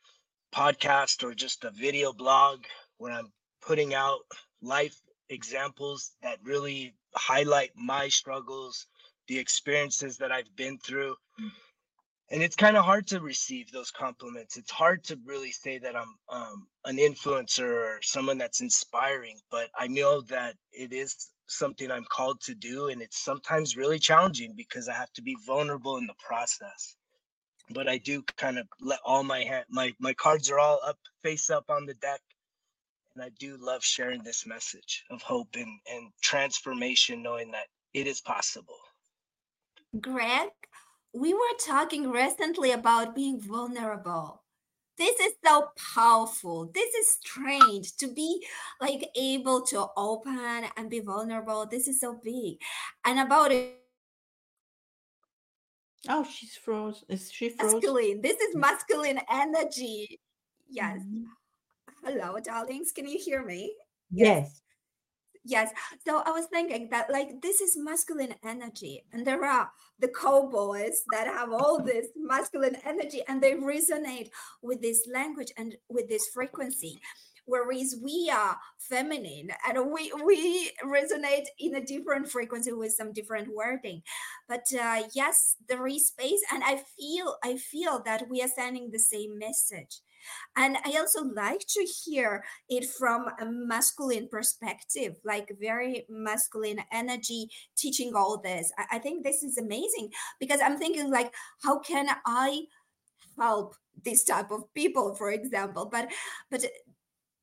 podcast 0.54 1.22
or 1.22 1.32
just 1.32 1.64
a 1.64 1.70
video 1.70 2.12
blog 2.12 2.64
where 2.98 3.12
I'm 3.12 3.32
putting 3.64 3.94
out 3.94 4.20
life 4.60 5.00
examples 5.30 6.12
that 6.22 6.38
really 6.42 6.94
highlight 7.14 7.70
my 7.76 8.08
struggles, 8.08 8.86
the 9.28 9.38
experiences 9.38 10.18
that 10.18 10.32
I've 10.32 10.54
been 10.56 10.78
through. 10.78 11.14
And 12.32 12.42
it's 12.42 12.56
kind 12.56 12.76
of 12.76 12.84
hard 12.84 13.06
to 13.08 13.20
receive 13.20 13.70
those 13.70 13.90
compliments. 13.90 14.56
It's 14.56 14.70
hard 14.70 15.04
to 15.04 15.18
really 15.24 15.52
say 15.52 15.78
that 15.78 15.94
I'm 15.94 16.14
um, 16.30 16.66
an 16.84 16.96
influencer 16.96 17.68
or 17.68 17.98
someone 18.02 18.38
that's 18.38 18.62
inspiring, 18.62 19.38
but 19.50 19.68
I 19.78 19.86
know 19.86 20.22
that 20.22 20.54
it 20.72 20.92
is 20.92 21.28
something 21.46 21.90
I'm 21.90 22.06
called 22.10 22.40
to 22.42 22.54
do. 22.54 22.88
And 22.88 23.02
it's 23.02 23.22
sometimes 23.22 23.76
really 23.76 23.98
challenging 23.98 24.54
because 24.56 24.88
I 24.88 24.94
have 24.94 25.12
to 25.12 25.22
be 25.22 25.36
vulnerable 25.46 25.98
in 25.98 26.06
the 26.06 26.14
process. 26.26 26.96
But 27.70 27.86
I 27.86 27.98
do 27.98 28.24
kind 28.36 28.58
of 28.58 28.66
let 28.80 29.00
all 29.04 29.22
my 29.22 29.62
my, 29.70 29.92
my 30.00 30.14
cards 30.14 30.50
are 30.50 30.58
all 30.58 30.80
up, 30.84 30.98
face 31.22 31.50
up 31.50 31.66
on 31.68 31.86
the 31.86 31.94
deck 31.94 32.20
and 33.14 33.24
I 33.24 33.30
do 33.38 33.56
love 33.60 33.84
sharing 33.84 34.22
this 34.22 34.46
message 34.46 35.04
of 35.10 35.22
hope 35.22 35.54
and, 35.54 35.80
and 35.90 36.10
transformation, 36.22 37.22
knowing 37.22 37.50
that 37.52 37.66
it 37.92 38.06
is 38.06 38.20
possible. 38.20 38.78
Gregg, 40.00 40.48
we 41.14 41.34
were 41.34 41.56
talking 41.64 42.10
recently 42.10 42.70
about 42.72 43.14
being 43.14 43.40
vulnerable. 43.40 44.42
This 44.98 45.18
is 45.20 45.32
so 45.44 45.68
powerful. 45.94 46.70
This 46.74 46.94
is 46.94 47.10
strange 47.10 47.96
to 47.96 48.08
be 48.08 48.46
like 48.80 49.08
able 49.16 49.62
to 49.66 49.86
open 49.96 50.64
and 50.76 50.90
be 50.90 51.00
vulnerable. 51.00 51.66
This 51.66 51.88
is 51.88 52.00
so 52.00 52.20
big. 52.22 52.56
And 53.04 53.18
about 53.20 53.52
it, 53.52 53.78
Oh, 56.08 56.24
she's 56.24 56.56
frozen. 56.56 57.04
Is 57.08 57.30
she 57.30 57.50
frozen? 57.50 57.76
masculine. 57.78 58.20
This 58.22 58.36
is 58.40 58.56
masculine 58.56 59.20
energy. 59.30 60.20
Yes. 60.68 61.00
Mhm. 61.00 61.24
Hello, 62.04 62.38
darlings. 62.40 62.90
Can 62.92 63.06
you 63.06 63.18
hear 63.18 63.44
me? 63.44 63.76
Yes. 64.10 64.50
Yes. 64.50 64.61
So 66.06 66.22
I 66.24 66.30
was 66.30 66.46
thinking 66.46 66.88
that 66.90 67.10
like 67.10 67.42
this 67.42 67.60
is 67.60 67.76
masculine 67.76 68.34
energy, 68.44 69.04
and 69.12 69.26
there 69.26 69.44
are 69.44 69.70
the 69.98 70.08
cowboys 70.08 71.02
that 71.12 71.26
have 71.26 71.52
all 71.52 71.82
this 71.84 72.06
masculine 72.16 72.76
energy, 72.84 73.22
and 73.26 73.42
they 73.42 73.52
resonate 73.54 74.30
with 74.62 74.82
this 74.82 75.06
language 75.12 75.52
and 75.56 75.76
with 75.88 76.08
this 76.08 76.28
frequency. 76.32 77.00
Whereas 77.44 77.96
we 78.00 78.30
are 78.32 78.56
feminine 78.78 79.50
and 79.66 79.90
we 79.90 80.12
we 80.24 80.70
resonate 80.84 81.46
in 81.58 81.74
a 81.74 81.84
different 81.84 82.30
frequency 82.30 82.72
with 82.72 82.92
some 82.92 83.12
different 83.12 83.48
wording. 83.52 84.02
But 84.48 84.66
uh, 84.80 85.02
yes, 85.12 85.56
there 85.68 85.86
is 85.88 86.06
space, 86.06 86.42
and 86.52 86.62
I 86.62 86.82
feel 86.96 87.36
I 87.42 87.56
feel 87.56 88.00
that 88.04 88.28
we 88.30 88.42
are 88.42 88.48
sending 88.48 88.90
the 88.90 89.00
same 89.00 89.38
message. 89.38 90.02
And 90.56 90.76
I 90.84 90.96
also 90.98 91.24
like 91.24 91.60
to 91.68 91.86
hear 92.04 92.44
it 92.68 92.86
from 92.86 93.26
a 93.40 93.46
masculine 93.46 94.28
perspective, 94.28 95.16
like 95.24 95.52
very 95.60 96.06
masculine 96.08 96.80
energy 96.92 97.48
teaching 97.76 98.14
all 98.14 98.40
this. 98.40 98.72
I, 98.78 98.96
I 98.96 98.98
think 98.98 99.24
this 99.24 99.42
is 99.42 99.58
amazing 99.58 100.10
because 100.40 100.60
I'm 100.60 100.78
thinking 100.78 101.10
like, 101.10 101.32
how 101.62 101.78
can 101.78 102.08
I 102.26 102.62
help 103.38 103.74
this 104.04 104.24
type 104.24 104.50
of 104.50 104.72
people, 104.74 105.14
for 105.14 105.30
example? 105.30 105.88
But 105.90 106.08
but 106.50 106.64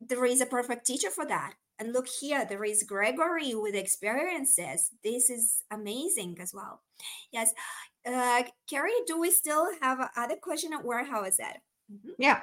there 0.02 0.26
is 0.26 0.42
a 0.42 0.46
perfect 0.46 0.86
teacher 0.86 1.10
for 1.10 1.26
that. 1.26 1.54
And 1.80 1.94
look 1.94 2.08
here, 2.08 2.46
there 2.46 2.66
is 2.66 2.84
Gregory 2.84 3.56
with 3.56 3.74
experiences. 3.74 4.92
This 5.04 5.30
is 5.30 5.64
amazing 5.72 6.38
as 6.42 6.54
well. 6.54 6.82
Yes. 7.32 7.54
Uh, 8.06 8.44
Carrie, 8.70 8.92
do 9.08 9.18
we 9.20 9.32
still 9.32 9.68
have 9.82 10.10
other 10.18 10.36
question? 10.36 10.74
Where 10.84 11.06
how 11.06 11.24
is 11.24 11.38
that? 11.38 11.62
Mhm. 11.92 12.16
Yeah. 12.18 12.42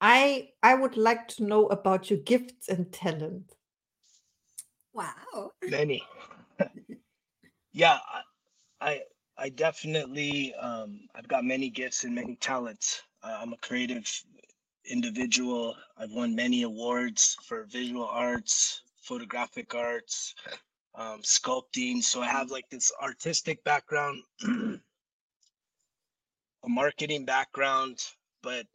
I 0.00 0.50
I 0.62 0.74
would 0.74 0.96
like 0.96 1.28
to 1.28 1.44
know 1.44 1.66
about 1.66 2.10
your 2.10 2.18
gifts 2.20 2.68
and 2.68 2.92
talent. 2.92 3.52
Wow. 4.92 5.52
Many. 5.62 6.02
yeah, 7.72 7.98
I, 8.08 8.22
I 8.80 9.00
I 9.38 9.48
definitely 9.50 10.54
um, 10.54 11.00
I've 11.14 11.28
got 11.28 11.44
many 11.44 11.70
gifts 11.70 12.04
and 12.04 12.14
many 12.14 12.36
talents. 12.36 13.02
Uh, 13.22 13.38
I'm 13.40 13.52
a 13.52 13.58
creative 13.58 14.06
individual. 14.84 15.74
I've 15.96 16.12
won 16.12 16.34
many 16.34 16.62
awards 16.62 17.36
for 17.42 17.64
visual 17.64 18.06
arts, 18.06 18.82
photographic 19.02 19.74
arts, 19.74 20.34
um, 20.94 21.20
sculpting. 21.22 22.02
So 22.02 22.22
I 22.22 22.28
have 22.28 22.50
like 22.50 22.68
this 22.70 22.92
artistic 23.02 23.62
background, 23.64 24.22
a 24.44 24.78
marketing 26.68 27.24
background, 27.24 27.98
but 28.42 28.66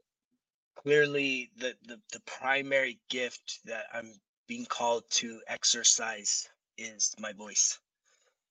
clearly 0.84 1.52
the, 1.58 1.76
the 1.88 2.00
the 2.12 2.22
primary 2.22 3.00
gift 3.10 3.60
that 3.66 3.86
I'm 3.94 4.14
being 4.48 4.66
called 4.66 5.04
to 5.12 5.42
exercise 5.48 6.50
is 6.78 7.14
my 7.20 7.34
voice. 7.34 7.80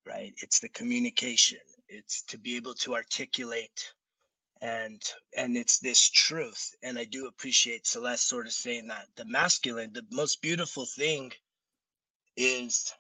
Right? 0.07 0.33
It's 0.43 0.61
the 0.61 0.69
communication. 0.71 1.59
It's 1.89 2.23
to 2.23 2.39
be 2.39 2.57
able 2.57 2.75
to 2.75 2.95
articulate 2.95 3.93
and 4.61 5.03
and 5.37 5.57
it's 5.57 5.79
this 5.79 6.11
truth 6.11 6.75
and 6.83 6.99
i 6.99 7.05
do 7.05 7.27
appreciate 7.27 7.87
celeste 7.87 8.29
sort 8.29 8.47
of 8.47 8.53
saying 8.53 8.87
that 8.87 9.07
the 9.17 9.25
masculine 9.25 9.91
the 9.93 10.05
most 10.11 10.43
beautiful 10.43 10.85
thing 10.85 11.33
is 12.37 12.93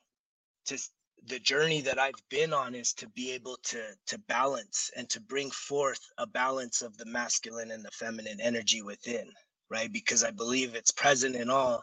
to 0.64 0.78
the 1.26 1.38
journey 1.38 1.80
that 1.80 1.98
i've 1.98 2.22
been 2.30 2.52
on 2.52 2.74
is 2.74 2.92
to 2.92 3.08
be 3.10 3.30
able 3.32 3.56
to 3.62 3.82
to 4.06 4.18
balance 4.20 4.90
and 4.96 5.08
to 5.08 5.20
bring 5.20 5.50
forth 5.50 6.00
a 6.18 6.26
balance 6.26 6.82
of 6.82 6.96
the 6.96 7.06
masculine 7.06 7.70
and 7.72 7.84
the 7.84 7.90
feminine 7.92 8.40
energy 8.40 8.82
within 8.82 9.30
right? 9.70 9.92
Because 9.92 10.24
i 10.24 10.30
believe 10.30 10.74
it's 10.74 10.90
present 10.90 11.36
in 11.36 11.48
all. 11.48 11.82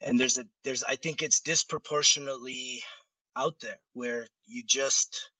And 0.00 0.18
there's 0.18 0.38
a 0.38 0.44
there's 0.64 0.84
i 0.84 0.96
think 0.96 1.22
it's 1.22 1.40
disproportionately 1.40 2.82
out 3.36 3.54
there 3.60 3.78
where 3.94 4.26
you 4.46 4.62
just 4.66 5.30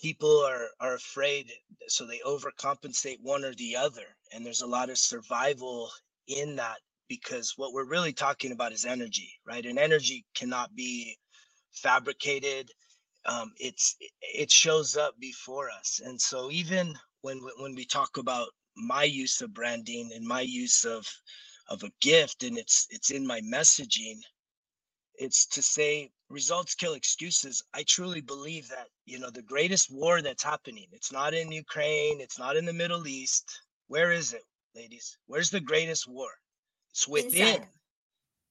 people 0.00 0.40
are 0.48 0.68
are 0.80 0.94
afraid 0.94 1.50
so 1.88 2.06
they 2.06 2.20
overcompensate 2.26 3.18
one 3.22 3.44
or 3.44 3.54
the 3.54 3.76
other. 3.76 4.06
And 4.32 4.44
there's 4.44 4.62
a 4.62 4.66
lot 4.66 4.90
of 4.90 4.98
survival 4.98 5.90
in 6.28 6.56
that 6.56 6.78
because 7.08 7.54
what 7.56 7.72
we're 7.72 7.88
really 7.88 8.12
talking 8.12 8.52
about 8.52 8.72
is 8.72 8.84
energy 8.84 9.32
right? 9.46 9.64
And 9.66 9.78
energy 9.78 10.24
cannot 10.34 10.74
be 10.74 11.16
fabricated 11.72 12.70
um, 13.28 13.52
it's 13.58 13.96
it 14.22 14.50
shows 14.50 14.96
up 14.96 15.14
before 15.20 15.70
us. 15.70 16.00
And 16.04 16.20
so 16.20 16.50
even 16.50 16.94
when 17.22 17.40
when 17.58 17.74
we 17.74 17.84
talk 17.84 18.16
about 18.16 18.48
my 18.76 19.04
use 19.04 19.40
of 19.40 19.54
branding 19.54 20.10
and 20.14 20.26
my 20.26 20.40
use 20.40 20.84
of 20.84 21.06
of 21.68 21.82
a 21.82 21.90
gift 22.00 22.42
and 22.42 22.56
it's 22.56 22.86
it's 22.90 23.10
in 23.10 23.26
my 23.26 23.40
messaging 23.40 24.16
it's 25.16 25.46
to 25.46 25.60
say 25.60 26.10
results 26.30 26.74
kill 26.74 26.94
excuses. 26.94 27.62
I 27.74 27.82
truly 27.82 28.20
believe 28.20 28.68
that 28.68 28.86
you 29.04 29.18
know 29.18 29.30
the 29.30 29.42
greatest 29.42 29.92
war 29.92 30.22
that's 30.22 30.44
happening 30.44 30.86
it's 30.92 31.12
not 31.12 31.34
in 31.34 31.50
ukraine 31.52 32.20
it's 32.20 32.38
not 32.38 32.56
in 32.56 32.64
the 32.64 32.72
middle 32.72 33.06
east. 33.06 33.60
Where 33.88 34.12
is 34.12 34.32
it 34.32 34.44
ladies? 34.74 35.18
Where's 35.26 35.50
the 35.50 35.60
greatest 35.60 36.06
war? 36.08 36.30
It's 36.92 37.08
within. 37.08 37.46
Inside. 37.46 37.68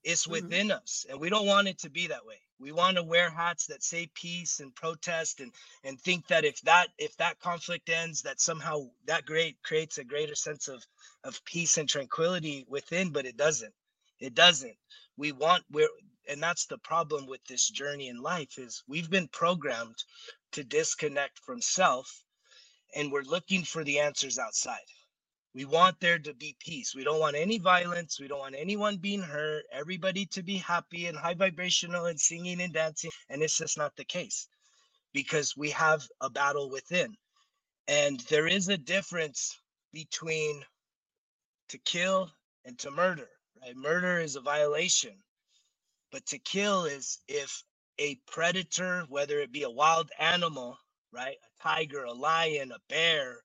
It's 0.07 0.27
Mhm. 0.29 0.31
within 0.31 0.71
us 0.71 1.05
and 1.09 1.21
we 1.21 1.29
don't 1.29 1.47
want 1.47 1.69
it 1.69 1.79
to 1.79 1.91
be 1.91 2.07
that 2.07 2.25
way. 2.25 2.41
We 2.59 2.73
want 2.73 2.97
to 2.97 3.03
wear 3.03 3.29
hats 3.31 3.67
that 3.67 3.83
say 3.83 4.07
peace 4.15 4.61
and 4.61 4.75
protest 4.75 5.41
and 5.41 5.53
and 5.85 6.01
think 6.01 6.27
that 6.29 6.45
if 6.45 6.61
that 6.63 6.89
if 6.99 7.17
that 7.17 7.39
conflict 7.41 7.89
ends 7.89 8.23
that 8.23 8.41
somehow 8.41 8.89
that 9.07 9.27
great 9.27 9.63
creates 9.63 9.99
a 9.99 10.05
greater 10.05 10.35
sense 10.35 10.69
of 10.69 10.85
of 11.25 11.45
peace 11.45 11.77
and 11.77 11.89
tranquility 11.89 12.65
within 12.69 13.11
but 13.11 13.27
it 13.27 13.37
doesn't. 13.37 13.75
It 14.19 14.35
doesn't. 14.35 14.77
We 15.17 15.33
want 15.33 15.65
we're 15.71 15.89
and 16.29 16.43
that's 16.43 16.67
the 16.67 16.79
problem 16.79 17.27
with 17.27 17.45
this 17.45 17.69
journey 17.69 18.09
in 18.09 18.21
life 18.21 18.59
is 18.59 18.83
we've 18.87 19.11
been 19.11 19.29
programmed 19.29 20.03
to 20.53 20.65
disconnect 20.65 21.39
from 21.45 21.61
self 21.61 22.23
and 22.95 23.11
we're 23.11 23.23
looking 23.23 23.63
for 23.65 23.83
the 23.85 23.99
answers 23.99 24.39
outside 24.39 24.79
we 25.57 25.65
want 25.65 25.99
there 26.01 26.19
to 26.19 26.33
be 26.35 26.55
peace 26.61 26.95
we 26.95 27.03
don't 27.03 27.21
want 27.21 27.35
any 27.37 27.59
violence 27.59 28.19
we 28.21 28.29
don't 28.29 28.39
want 28.39 28.55
anyone 28.57 28.97
being 28.97 29.23
hurt 29.23 29.65
everybody 29.73 30.25
to 30.27 30.43
be 30.43 30.57
happy 30.57 31.07
and 31.07 31.17
high 31.17 31.35
vibrational 31.35 32.07
and 32.07 32.21
singing 32.21 32.61
and 32.61 32.73
dancing 32.73 33.11
and 33.29 33.43
it's 33.43 33.57
just 33.59 33.77
not 33.77 33.95
the 33.97 34.05
case 34.05 34.47
because 35.13 35.57
we 35.57 35.71
have 35.71 36.07
a 36.21 36.29
battle 36.29 36.69
within. 36.69 37.15
And 37.87 38.19
there 38.29 38.47
is 38.47 38.69
a 38.69 38.77
difference 38.77 39.59
between 39.93 40.63
to 41.69 41.77
kill 41.79 42.31
and 42.65 42.77
to 42.79 42.91
murder, 42.91 43.29
right? 43.61 43.75
Murder 43.75 44.19
is 44.19 44.35
a 44.35 44.41
violation, 44.41 45.13
but 46.11 46.25
to 46.27 46.39
kill 46.39 46.85
is 46.85 47.19
if 47.27 47.63
a 47.99 48.17
predator, 48.27 49.05
whether 49.09 49.39
it 49.39 49.51
be 49.51 49.63
a 49.63 49.69
wild 49.69 50.11
animal, 50.19 50.77
right? 51.13 51.37
A 51.43 51.63
tiger, 51.63 52.03
a 52.05 52.13
lion, 52.13 52.71
a 52.71 52.79
bear, 52.89 53.39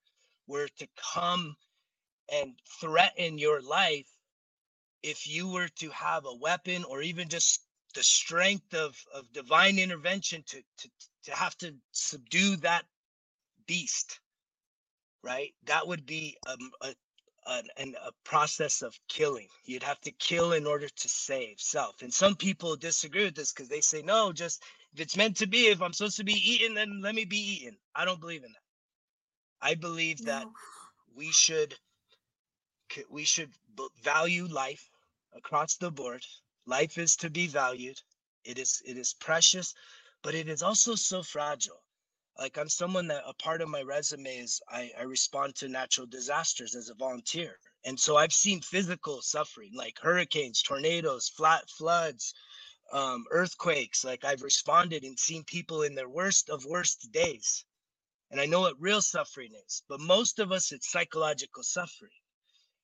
were 0.49 0.69
to 0.79 0.89
come 1.15 1.57
and 2.31 2.55
threaten 2.81 3.39
your 3.39 3.61
life, 3.63 4.09
if 5.03 5.27
you 5.29 5.49
were 5.49 5.69
to 5.69 5.91
have 5.91 6.25
a 6.27 6.35
weapon 6.35 6.85
or 6.85 7.03
even 7.03 7.29
just 7.29 7.63
the 7.95 8.03
strength 8.03 8.75
of, 8.75 8.97
of 9.15 9.33
divine 9.33 9.79
intervention 9.79 10.43
to, 10.47 10.63
to, 10.79 10.89
to 11.25 11.33
have 11.33 11.57
to 11.59 11.75
subdue 11.93 12.57
that 12.57 12.85
beast, 13.67 14.21
right? 15.23 15.53
That 15.67 15.87
would 15.87 16.07
be 16.07 16.37
um, 16.49 16.71
a, 16.81 16.95
a, 17.47 17.63
a, 17.79 17.83
a 18.07 18.13
process 18.25 18.83
of 18.83 18.99
killing. 19.09 19.49
You'd 19.65 19.83
have 19.83 20.01
to 20.03 20.13
kill 20.13 20.53
in 20.53 20.67
order 20.67 20.89
to 20.89 21.09
save 21.09 21.61
self. 21.61 22.03
And 22.03 22.13
some 22.13 22.37
people 22.37 22.77
disagree 22.77 23.25
with 23.25 23.35
this 23.35 23.53
because 23.53 23.69
they 23.69 23.81
say, 23.81 24.03
no, 24.03 24.33
just 24.33 24.63
if 24.95 25.01
it's 25.01 25.17
meant 25.17 25.39
to 25.39 25.47
be, 25.47 25.67
if 25.67 25.83
I'm 25.83 25.93
supposed 25.93 26.19
to 26.19 26.25
be 26.25 26.33
eaten, 26.35 26.75
then 26.75 27.01
let 27.03 27.15
me 27.15 27.25
be 27.25 27.39
eaten. 27.39 27.77
I 27.95 28.05
don't 28.05 28.21
believe 28.21 28.45
in 28.45 28.53
that. 28.53 29.67
I 29.69 29.75
believe 29.75 30.25
that 30.27 30.47
we 31.17 31.31
should 31.33 31.75
we 33.11 33.25
should 33.25 33.53
value 34.03 34.47
life 34.47 34.91
across 35.35 35.77
the 35.77 35.91
board. 35.91 36.25
Life 36.67 36.99
is 36.99 37.17
to 37.17 37.31
be 37.31 37.47
valued. 37.47 38.01
It 38.45 38.59
is 38.59 38.83
it 38.87 38.97
is 38.99 39.15
precious, 39.15 39.75
but 40.23 40.35
it 40.35 40.49
is 40.49 40.63
also 40.63 40.95
so 40.97 41.23
fragile. 41.23 41.83
Like 42.39 42.59
i'm 42.59 42.69
someone 42.69 43.09
that 43.09 43.25
a 43.27 43.35
part 43.35 43.63
of 43.63 43.69
my 43.69 43.83
resume 43.83 44.39
is 44.39 44.61
I, 44.69 44.91
I 44.99 45.03
respond 45.05 45.55
to 45.57 45.69
natural 45.69 46.07
disasters 46.07 46.75
as 46.77 46.91
a 46.91 46.95
volunteer. 46.95 47.59
And 47.85 47.99
so 48.01 48.17
i've 48.17 48.33
seen 48.33 48.61
physical 48.63 49.23
suffering 49.23 49.73
like 49.75 49.99
hurricanes 50.01 50.63
tornadoes 50.63 51.29
flat 51.29 51.69
floods 51.71 52.35
um, 52.93 53.27
earthquakes. 53.31 54.05
Like 54.05 54.25
i've 54.25 54.43
responded 54.43 55.05
and 55.05 55.19
seen 55.19 55.45
people 55.45 55.83
in 55.83 55.95
their 55.95 56.11
worst 56.11 56.51
of 56.51 56.65
worst 56.67 57.13
days. 57.13 57.65
And 58.31 58.41
i 58.41 58.47
know 58.47 58.63
what 58.63 58.81
real 58.81 59.03
suffering 59.03 59.53
is 59.67 59.83
but 59.89 60.01
most 60.01 60.41
of 60.41 60.53
us 60.53 60.73
it's 60.73 60.91
psychological 60.93 61.65
suffering 61.65 62.22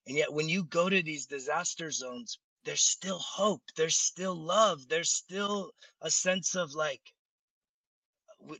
and 0.09 0.17
yet 0.17 0.33
when 0.33 0.49
you 0.49 0.65
go 0.65 0.89
to 0.89 1.01
these 1.01 1.25
disaster 1.25 1.91
zones 1.91 2.39
there's 2.65 2.81
still 2.81 3.19
hope 3.19 3.61
there's 3.77 3.97
still 3.97 4.35
love 4.35 4.87
there's 4.89 5.11
still 5.11 5.71
a 6.01 6.11
sense 6.11 6.55
of 6.55 6.73
like 6.73 7.01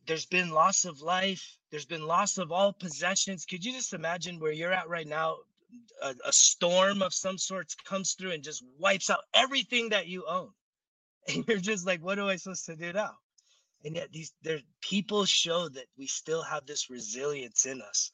there's 0.08 0.26
been 0.26 0.52
loss 0.52 0.86
of 0.86 1.02
life 1.02 1.58
there's 1.72 1.86
been 1.86 2.08
loss 2.08 2.38
of 2.38 2.52
all 2.52 2.74
possessions. 2.74 3.46
Could 3.46 3.64
you 3.64 3.72
just 3.72 3.94
imagine 3.94 4.40
where 4.40 4.52
you're 4.52 4.74
at 4.74 4.90
right 4.90 5.08
now? 5.08 5.38
A, 6.02 6.16
a, 6.26 6.34
storm 6.34 7.04
of 7.04 7.14
some 7.14 7.38
sorts 7.38 7.76
comes 7.76 8.14
through 8.14 8.32
and 8.32 8.44
just 8.44 8.64
wipes 8.80 9.12
out 9.12 9.20
everything 9.36 9.90
that 9.90 10.08
you 10.08 10.26
own. 10.28 10.50
And 11.28 11.48
you're 11.48 11.58
just 11.58 11.86
like 11.86 12.02
what 12.02 12.18
am 12.18 12.26
i 12.26 12.38
supposed 12.38 12.66
to 12.66 12.76
do 12.76 12.92
now? 12.92 13.12
And 13.86 13.96
yet 13.96 14.12
these 14.12 14.34
there 14.42 14.62
people 14.82 15.26
show 15.26 15.70
that 15.70 15.86
we 15.96 16.08
still 16.08 16.42
have 16.42 16.66
this 16.66 16.90
resilience 16.90 17.68
in 17.68 17.84
us 17.84 18.12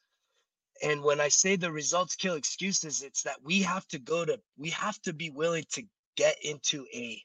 and 0.84 1.02
when 1.04 1.20
i 1.22 1.28
say 1.28 1.56
the 1.56 1.72
results 1.72 2.16
kill 2.16 2.36
excuses 2.36 3.02
it's 3.02 3.24
that 3.24 3.38
we 3.44 3.62
have 3.62 3.88
to 3.88 4.00
go 4.00 4.26
to 4.26 4.40
we 4.58 4.70
have 4.70 5.00
to 5.02 5.14
be 5.14 5.30
willing 5.30 5.66
to 5.72 5.84
get 6.16 6.36
into 6.44 6.86
a 6.94 7.22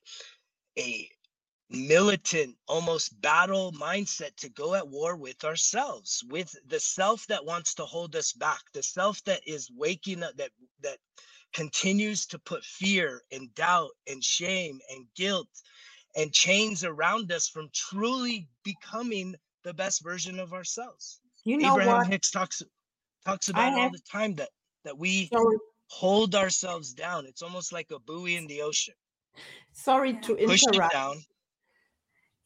a 0.78 1.08
militant 1.70 2.56
almost 2.66 3.20
battle 3.20 3.72
mindset 3.72 4.34
to 4.36 4.48
go 4.50 4.74
at 4.74 4.88
war 4.88 5.16
with 5.16 5.44
ourselves 5.44 6.24
with 6.28 6.52
the 6.66 6.80
self 6.80 7.24
that 7.28 7.44
wants 7.44 7.74
to 7.74 7.84
hold 7.84 8.16
us 8.16 8.32
back 8.32 8.60
the 8.74 8.82
self 8.82 9.22
that 9.24 9.40
is 9.46 9.70
waking 9.76 10.22
up 10.22 10.36
that 10.36 10.50
that 10.82 10.98
continues 11.52 12.26
to 12.26 12.38
put 12.40 12.64
fear 12.64 13.22
and 13.32 13.54
doubt 13.54 13.90
and 14.08 14.22
shame 14.22 14.80
and 14.90 15.06
guilt 15.16 15.48
and 16.16 16.32
chains 16.32 16.84
around 16.84 17.30
us 17.30 17.48
from 17.48 17.68
truly 17.72 18.48
becoming 18.64 19.34
the 19.62 19.74
best 19.74 20.02
version 20.02 20.40
of 20.40 20.52
ourselves 20.52 21.20
you 21.44 21.56
know 21.56 21.72
abraham 21.72 21.98
what? 21.98 22.06
hicks 22.08 22.32
talks 22.32 22.62
talks 23.24 23.48
about 23.48 23.72
all 23.74 23.90
the 23.90 24.00
time 24.10 24.34
that 24.34 24.48
that 24.84 24.96
we 24.96 25.28
Sorry, 25.28 25.56
hold 25.88 26.34
ourselves 26.34 26.92
down 26.94 27.26
it's 27.26 27.42
almost 27.42 27.72
like 27.72 27.90
a 27.90 27.98
buoy 27.98 28.36
in 28.36 28.46
the 28.46 28.62
ocean 28.62 28.94
sorry 29.72 30.12
Yeah. 30.12 30.20
to 30.20 30.34
push 30.36 30.62
it 30.62 30.68
interrupt. 30.74 30.92
down 30.92 31.16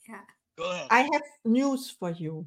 Yeah. 0.08 0.20
go 0.56 0.70
ahead 0.70 0.86
I 0.90 1.00
have 1.12 1.22
news 1.44 1.90
for 1.90 2.10
you. 2.10 2.46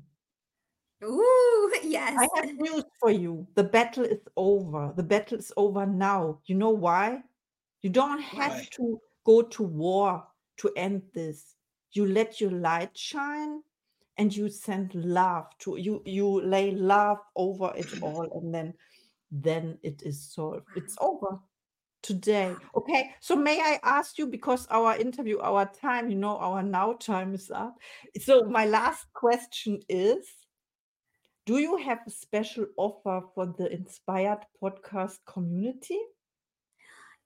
Ooh, 1.04 1.72
yes. 1.84 2.18
I 2.18 2.28
have 2.42 2.56
news 2.56 2.84
for 3.00 3.12
you. 3.12 3.48
The 3.56 3.64
battle 3.64 4.04
is 4.06 4.20
over. 4.36 4.94
The 4.96 5.04
battle 5.04 5.38
is 5.38 5.54
over 5.56 5.86
now. 5.86 6.42
You 6.46 6.56
know 6.56 6.72
why? 6.72 7.22
You 7.82 7.90
don't 7.92 8.20
have 8.22 8.52
Why? 8.52 8.68
to 8.72 9.00
go 9.24 9.44
to 9.44 9.64
war 9.64 10.26
to 10.58 10.72
end 10.76 11.04
this. 11.14 11.56
You 11.92 12.08
let 12.08 12.42
your 12.42 12.52
light 12.52 12.98
shine 12.98 13.62
and 14.18 14.36
you 14.36 14.50
send 14.50 14.94
love 14.96 15.46
to 15.60 15.78
you 15.78 16.02
you 16.06 16.42
lay 16.42 16.72
love 16.72 17.18
over 17.36 17.72
it 17.76 17.88
all 18.02 18.28
and 18.34 18.54
then 18.54 18.74
then 19.32 19.78
it 19.84 20.02
is 20.04 20.34
solved. 20.34 20.66
It's 20.76 20.96
over 21.02 21.40
today. 22.02 22.56
Okay. 22.76 23.12
So 23.20 23.36
may 23.36 23.60
I 23.60 23.80
ask 23.84 24.18
you 24.18 24.28
because 24.28 24.68
our 24.70 24.96
interview, 24.96 25.40
our 25.40 25.66
time, 25.66 26.10
you 26.10 26.16
know, 26.16 26.38
our 26.38 26.64
now 26.64 26.94
time 26.94 27.34
is 27.34 27.52
up. 27.52 27.78
So 28.22 28.44
my 28.46 28.66
last 28.66 29.06
question 29.14 29.82
is 29.90 30.26
do 31.46 31.60
you 31.60 31.78
have 31.78 32.00
a 32.06 32.12
special 32.12 32.66
offer 32.76 33.22
for 33.34 33.54
the 33.58 33.72
inspired 33.72 34.40
podcast 34.62 35.18
community? 35.26 36.00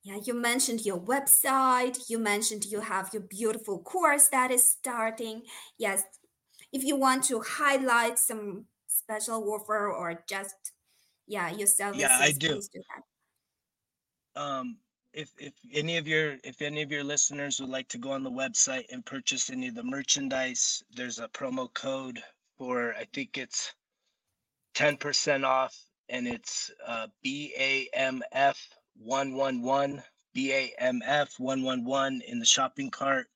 Yeah, 0.04 0.18
you 0.24 0.34
mentioned 0.34 0.86
your 0.86 1.00
website. 1.00 2.10
You 2.10 2.18
mentioned 2.18 2.66
you 2.66 2.82
have 2.82 3.10
your 3.14 3.22
beautiful 3.22 3.80
course 3.80 4.30
that 4.30 4.50
is 4.50 4.64
starting. 4.64 5.44
Yes, 5.78 6.04
if 6.72 6.84
you 6.84 6.96
want 6.96 7.24
to 7.26 7.42
highlight 7.42 8.18
some 8.20 8.66
special 8.88 9.44
offer 9.54 9.92
or 9.92 10.24
just, 10.28 10.56
yeah, 11.28 11.50
your 11.50 11.68
services, 11.68 12.02
Yeah, 12.02 12.18
I 12.20 12.32
do. 12.32 12.62
do 12.62 12.82
that. 12.96 13.04
um 14.42 14.78
if 15.14 15.32
if 15.40 15.54
any 15.74 15.98
of 15.98 16.08
your 16.08 16.38
if 16.44 16.62
any 16.62 16.82
of 16.82 16.92
your 16.92 17.04
listeners 17.04 17.60
would 17.60 17.70
like 17.70 17.88
to 17.90 17.98
go 17.98 18.12
on 18.12 18.24
the 18.24 18.32
website 18.32 18.86
and 18.92 19.06
purchase 19.06 19.50
any 19.50 19.68
of 19.68 19.76
the 19.76 19.84
merchandise 19.84 20.82
there's 20.96 21.20
a 21.20 21.28
promo 21.30 21.72
code 21.74 22.24
for 22.58 22.94
i 22.96 23.06
think 23.14 23.38
it's 23.38 23.74
10% 24.74 25.44
off 25.44 25.76
and 26.08 26.28
it's 26.28 26.72
uh 26.88 27.08
bamf 27.26 28.58
111 28.96 30.02
bamf 30.36 31.40
111 31.40 32.22
in 32.26 32.40
the 32.40 32.46
shopping 32.46 32.90
cart 32.90 33.28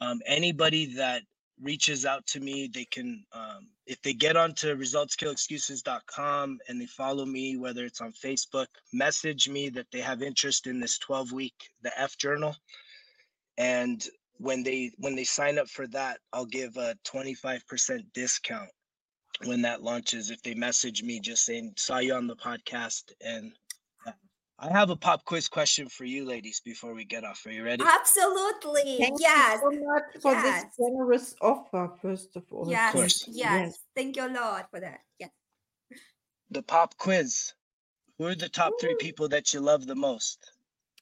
um 0.00 0.20
anybody 0.26 0.94
that 0.96 1.22
reaches 1.62 2.04
out 2.04 2.26
to 2.26 2.40
me 2.40 2.70
they 2.72 2.84
can 2.84 3.24
um 3.32 3.68
if 3.86 4.00
they 4.02 4.12
get 4.12 4.36
onto 4.36 4.76
resultskillexcuses.com 4.76 6.58
and 6.68 6.80
they 6.80 6.86
follow 6.86 7.24
me 7.24 7.56
whether 7.56 7.84
it's 7.84 8.00
on 8.00 8.12
facebook 8.12 8.66
message 8.92 9.48
me 9.48 9.68
that 9.68 9.86
they 9.90 10.00
have 10.00 10.22
interest 10.22 10.66
in 10.66 10.80
this 10.80 10.98
12 10.98 11.32
week 11.32 11.70
the 11.82 12.00
f 12.00 12.16
journal. 12.18 12.54
And 13.58 14.06
when 14.38 14.62
they 14.62 14.92
when 14.98 15.16
they 15.16 15.24
sign 15.24 15.58
up 15.58 15.68
for 15.68 15.86
that 15.86 16.18
i'll 16.32 16.44
give 16.44 16.76
a 16.76 16.94
25% 17.06 18.04
discount 18.12 18.68
when 19.44 19.62
that 19.62 19.82
launches 19.82 20.30
if 20.30 20.42
they 20.42 20.54
message 20.54 21.02
me 21.02 21.20
just 21.20 21.44
saying 21.44 21.72
saw 21.76 21.98
you 21.98 22.14
on 22.14 22.26
the 22.26 22.36
podcast 22.36 23.12
and 23.20 23.52
i 24.58 24.70
have 24.70 24.90
a 24.90 24.96
pop 24.96 25.24
quiz 25.24 25.48
question 25.48 25.88
for 25.88 26.04
you 26.04 26.24
ladies 26.24 26.60
before 26.64 26.94
we 26.94 27.04
get 27.04 27.24
off 27.24 27.44
are 27.46 27.50
you 27.50 27.64
ready 27.64 27.84
Absolutely. 27.86 28.96
Thank 28.98 29.20
yes. 29.20 29.60
you 29.62 29.72
so 29.72 29.84
much 29.84 30.22
for 30.22 30.32
yes. 30.32 30.64
this 30.64 30.76
generous 30.78 31.34
offer, 31.40 31.90
first 32.00 32.36
of 32.36 32.44
all. 32.50 32.68
Yes. 32.68 32.92
course. 32.92 33.24
Yes. 33.28 33.78
Thank 33.94 34.16
you, 34.16 34.28
Lord, 34.28 34.64
for 34.70 34.80
that. 34.80 35.00
Yes. 35.18 35.30
the 36.50 36.62
pop 36.62 36.96
quiz 36.96 37.52
who 38.18 38.26
are 38.26 38.34
the 38.34 38.48
top 38.48 38.72
three 38.80 38.96
people 38.98 39.28
that 39.28 39.52
you 39.52 39.60
love 39.60 39.86
the 39.86 39.94
most 39.94 40.52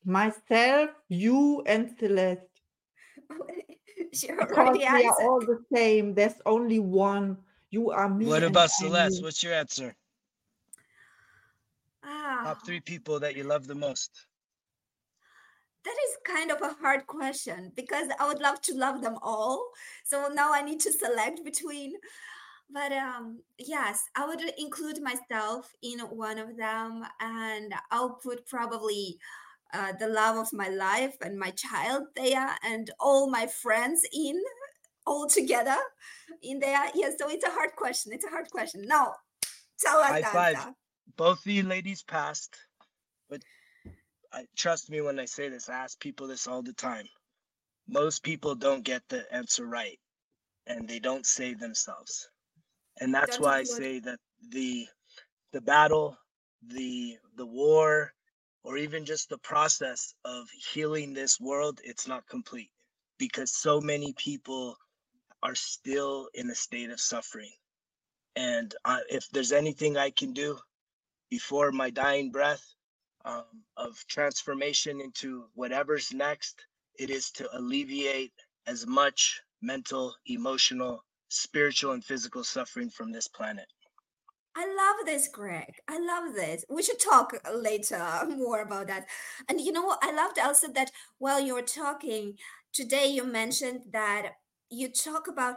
Myself, 0.04 0.90
you, 1.08 1.62
and 1.66 1.90
Celeste. 1.98 2.42
she 4.12 4.26
Because 4.28 4.56
already 4.56 4.78
we 4.80 5.06
are 5.06 5.22
all 5.22 5.40
the 5.40 5.64
same. 5.72 6.14
There's 6.14 6.34
only 6.44 6.78
one. 6.78 7.38
You 7.70 7.90
are 7.90 8.08
me. 8.08 8.26
what 8.26 8.44
about 8.44 8.70
celeste 8.70 9.18
you. 9.18 9.24
what's 9.24 9.42
your 9.42 9.52
answer 9.52 9.96
top 12.44 12.64
three 12.64 12.80
people 12.80 13.18
that 13.20 13.36
you 13.36 13.44
love 13.44 13.66
the 13.66 13.74
most 13.74 14.26
that 15.84 15.96
is 16.08 16.16
kind 16.24 16.50
of 16.50 16.60
a 16.62 16.74
hard 16.80 17.06
question 17.06 17.70
because 17.76 18.08
I 18.18 18.26
would 18.26 18.40
love 18.40 18.60
to 18.62 18.74
love 18.74 19.02
them 19.02 19.18
all. 19.22 19.68
So 20.04 20.28
now 20.32 20.52
I 20.52 20.62
need 20.62 20.80
to 20.80 20.92
select 20.92 21.44
between. 21.44 21.92
But 22.70 22.92
um, 22.92 23.40
yes, 23.58 24.04
I 24.16 24.26
would 24.26 24.40
include 24.58 25.00
myself 25.02 25.70
in 25.82 26.00
one 26.00 26.38
of 26.38 26.56
them, 26.56 27.04
and 27.20 27.74
I'll 27.90 28.18
put 28.22 28.46
probably 28.46 29.18
uh, 29.74 29.92
the 29.98 30.08
love 30.08 30.38
of 30.38 30.52
my 30.52 30.68
life 30.68 31.16
and 31.20 31.38
my 31.38 31.50
child 31.50 32.04
there, 32.16 32.56
and 32.64 32.90
all 32.98 33.28
my 33.28 33.46
friends 33.46 34.02
in 34.12 34.40
all 35.06 35.26
together. 35.26 35.76
in 36.42 36.58
there? 36.58 36.90
Yes. 36.94 37.14
So 37.18 37.28
it's 37.28 37.44
a 37.44 37.50
hard 37.50 37.72
question. 37.76 38.12
It's 38.12 38.24
a 38.24 38.30
hard 38.30 38.50
question. 38.50 38.82
Now, 38.86 39.12
tell 39.78 39.98
us. 39.98 40.10
High 40.10 40.20
that, 40.22 40.32
five. 40.32 40.74
Both 41.16 41.46
you 41.46 41.62
ladies 41.64 42.02
passed, 42.02 42.56
but 43.30 43.42
I, 44.32 44.46
trust 44.56 44.90
me 44.90 45.00
when 45.00 45.18
I 45.20 45.26
say 45.26 45.48
this. 45.48 45.68
I 45.68 45.74
ask 45.74 45.98
people 46.00 46.28
this 46.28 46.46
all 46.46 46.62
the 46.62 46.74
time. 46.74 47.06
Most 47.88 48.22
people 48.22 48.54
don't 48.54 48.84
get 48.84 49.02
the 49.08 49.32
answer 49.34 49.66
right, 49.66 49.98
and 50.66 50.88
they 50.88 50.98
don't 51.00 51.26
save 51.26 51.60
themselves, 51.60 52.28
and 53.00 53.14
that's 53.14 53.38
Don't 53.38 53.40
why 53.40 53.58
I 53.58 53.64
say 53.64 54.00
that 54.00 54.20
the 54.50 54.88
the 55.52 55.60
battle, 55.60 56.18
the 56.66 57.18
the 57.36 57.46
war, 57.46 58.12
or 58.64 58.76
even 58.78 59.04
just 59.04 59.28
the 59.28 59.38
process 59.38 60.14
of 60.24 60.48
healing 60.72 61.14
this 61.14 61.40
world, 61.40 61.80
it's 61.84 62.08
not 62.08 62.26
complete 62.28 62.70
because 63.18 63.52
so 63.52 63.80
many 63.80 64.12
people 64.14 64.76
are 65.42 65.54
still 65.54 66.28
in 66.34 66.50
a 66.50 66.54
state 66.54 66.90
of 66.90 67.00
suffering. 67.00 67.52
And 68.36 68.74
uh, 68.84 69.00
if 69.10 69.28
there's 69.30 69.52
anything 69.52 69.96
I 69.96 70.10
can 70.10 70.32
do 70.32 70.58
before 71.34 71.72
my 71.72 71.90
dying 71.90 72.30
breath 72.30 72.64
um, 73.24 73.42
of 73.76 73.92
transformation 74.06 75.00
into 75.00 75.46
whatever's 75.54 76.14
next, 76.14 76.64
it 76.96 77.10
is 77.10 77.32
to 77.32 77.44
alleviate 77.56 78.32
as 78.68 78.86
much 78.86 79.40
mental, 79.60 80.14
emotional, 80.26 81.02
spiritual, 81.30 81.90
and 81.90 82.04
physical 82.04 82.44
suffering 82.44 82.88
from 82.88 83.10
this 83.10 83.26
planet. 83.26 83.66
I 84.56 84.64
love 84.64 85.06
this, 85.06 85.26
Gregg. 85.26 85.74
I 85.88 85.98
love 85.98 86.36
this. 86.36 86.64
We 86.70 86.84
should 86.84 87.00
talk 87.00 87.34
later 87.52 88.06
more 88.28 88.62
about 88.62 88.86
that. 88.86 89.06
And 89.48 89.60
you 89.60 89.72
know? 89.72 89.96
I 90.00 90.12
loved 90.12 90.38
also 90.38 90.68
that 90.68 90.92
while 91.18 91.40
you 91.40 91.54
were 91.54 91.62
talking 91.82 92.34
today, 92.72 93.08
you 93.08 93.24
mentioned 93.24 93.80
that 93.90 94.34
you 94.70 94.88
talk 94.88 95.26
about 95.26 95.56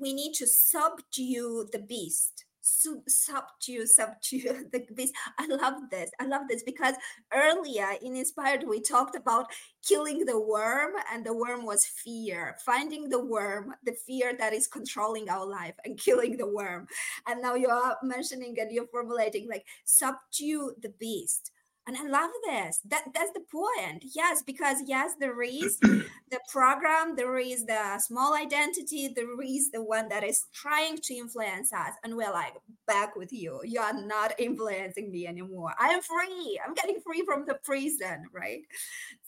we 0.00 0.12
need 0.12 0.34
to 0.34 0.46
subdue 0.46 1.66
the 1.72 1.80
beast. 1.80 2.44
Sub- 2.68 3.08
subdue, 3.08 3.86
subdue 3.86 4.68
the 4.72 4.86
beast. 4.94 5.14
I 5.38 5.46
love 5.46 5.90
this. 5.90 6.10
I 6.20 6.26
love 6.26 6.42
this 6.48 6.62
because 6.62 6.94
earlier 7.32 7.94
in 8.02 8.14
Inspired, 8.14 8.64
we 8.68 8.80
talked 8.80 9.16
about 9.16 9.46
killing 9.86 10.26
the 10.26 10.38
worm, 10.38 10.92
and 11.10 11.24
the 11.24 11.34
worm 11.34 11.64
was 11.64 11.84
fear. 11.86 12.56
Finding 12.64 13.08
the 13.08 13.24
worm, 13.24 13.74
the 13.84 13.92
fear 13.92 14.34
that 14.38 14.52
is 14.52 14.66
controlling 14.66 15.28
our 15.30 15.46
life, 15.46 15.74
and 15.84 15.98
killing 16.06 16.36
the 16.36 16.46
worm. 16.46 16.86
And 17.26 17.40
now 17.40 17.54
you 17.54 17.68
are 17.68 17.96
mentioning 18.02 18.56
and 18.60 18.70
you're 18.70 18.86
formulating 18.88 19.48
like 19.48 19.64
subdue 19.84 20.74
the 20.82 20.90
beast. 20.90 21.52
And 21.88 21.96
I 21.96 22.06
love 22.06 22.30
this. 22.44 22.80
That 22.84 23.04
that's 23.14 23.32
the 23.32 23.40
point. 23.50 24.04
Yes, 24.14 24.42
because 24.42 24.82
yes, 24.86 25.14
there 25.18 25.40
is 25.40 25.78
the 26.30 26.38
program, 26.52 27.16
there 27.16 27.38
is 27.38 27.64
the 27.64 27.98
small 27.98 28.34
identity, 28.34 29.08
there 29.16 29.40
is 29.42 29.70
the 29.70 29.82
one 29.82 30.10
that 30.10 30.22
is 30.22 30.44
trying 30.52 30.98
to 31.04 31.14
influence 31.14 31.72
us. 31.72 31.94
And 32.04 32.14
we're 32.14 32.30
like, 32.30 32.52
back 32.86 33.16
with 33.16 33.32
you. 33.32 33.60
You 33.64 33.80
are 33.80 33.94
not 33.94 34.34
influencing 34.38 35.10
me 35.10 35.26
anymore. 35.26 35.72
I 35.80 35.88
am 35.88 36.02
free. 36.02 36.60
I'm 36.62 36.74
getting 36.74 37.00
free 37.00 37.24
from 37.24 37.46
the 37.46 37.58
prison, 37.64 38.26
right? 38.34 38.60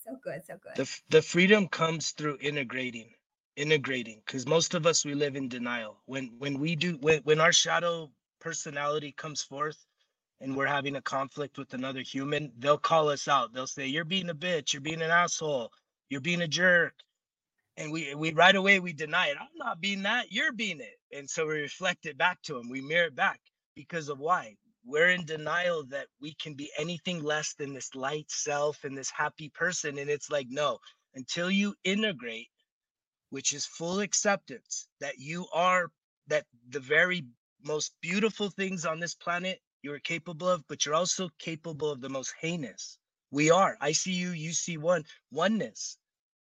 So 0.05 0.19
good, 0.23 0.43
so 0.47 0.57
good. 0.63 0.77
The, 0.77 1.01
the 1.09 1.23
freedom 1.23 1.67
comes 1.67 2.11
through 2.11 2.37
integrating, 2.43 3.09
integrating, 3.57 4.21
because 4.27 4.47
most 4.47 4.75
of 4.75 4.85
us, 4.87 5.03
we 5.03 5.15
live 5.15 5.35
in 5.35 5.49
denial. 5.49 5.97
When, 6.05 6.33
when 6.37 6.59
we 6.59 6.77
do, 6.77 6.99
when, 7.01 7.21
when 7.23 7.41
our 7.41 7.53
shadow 7.53 8.11
personality 8.39 9.13
comes 9.17 9.43
forth, 9.43 9.79
and 10.41 10.57
we're 10.57 10.67
having 10.67 10.97
a 10.97 11.03
conflict 11.03 11.59
with 11.59 11.75
another 11.75 12.03
human, 12.03 12.53
they'll 12.59 12.79
call 12.79 13.11
us 13.11 13.29
out. 13.29 13.53
They'll 13.55 13.67
say, 13.69 13.87
"You're 13.87 14.05
being 14.05 14.31
a 14.31 14.35
bitch. 14.35 14.73
You're 14.75 14.83
being 14.83 15.03
an 15.03 15.11
asshole. 15.11 15.73
You're 16.11 16.23
being 16.23 16.43
a 16.43 16.49
jerk." 16.49 16.95
And 17.79 17.93
we 17.93 18.15
we 18.17 18.33
right 18.35 18.57
away 18.57 18.81
we 18.81 18.95
deny 18.95 19.29
it. 19.29 19.39
I'm 19.41 19.49
not 19.57 19.83
being 19.83 20.05
that. 20.05 20.33
You're 20.33 20.53
being 20.53 20.81
it. 20.81 21.01
And 21.17 21.31
so 21.31 21.47
we 21.49 21.63
reflect 21.63 22.07
it 22.07 22.19
back 22.19 22.43
to 22.45 22.55
them. 22.55 22.71
We 22.71 22.83
mirror 22.83 23.09
it 23.09 23.17
back 23.17 23.41
because 23.77 24.11
of 24.11 24.21
why? 24.21 24.57
We're 24.87 25.11
in 25.11 25.27
denial 25.27 25.85
that 25.87 26.09
we 26.21 26.35
can 26.35 26.55
be 26.55 26.71
anything 26.79 27.25
less 27.25 27.55
than 27.55 27.75
this 27.75 27.97
light 27.97 28.31
self 28.31 28.85
and 28.85 28.99
this 28.99 29.11
happy 29.11 29.51
person. 29.51 29.99
And 29.99 30.11
it's 30.11 30.31
like, 30.31 30.49
no, 30.51 30.79
until 31.17 31.51
you 31.51 31.75
integrate, 31.85 32.49
which 33.31 33.53
is 33.55 33.67
full 33.67 34.01
acceptance 34.01 34.89
that 35.01 35.19
you 35.19 35.47
are 35.53 35.91
that 36.29 36.47
the 36.71 36.81
very 36.81 37.25
most 37.65 37.93
beautiful 38.03 38.51
things 38.51 38.87
on 38.87 39.01
this 39.01 39.15
planet 39.15 39.61
you're 39.83 39.99
capable 39.99 40.49
of, 40.49 40.63
but 40.69 40.85
you're 40.85 40.95
also 40.95 41.31
capable 41.39 41.91
of 41.91 42.01
the 42.01 42.09
most 42.09 42.35
heinous. 42.41 42.99
We 43.31 43.51
are. 43.51 43.77
I 43.81 43.93
see 43.93 44.13
you, 44.13 44.31
you 44.31 44.53
see 44.53 44.77
one, 44.77 45.05
oneness, 45.31 45.99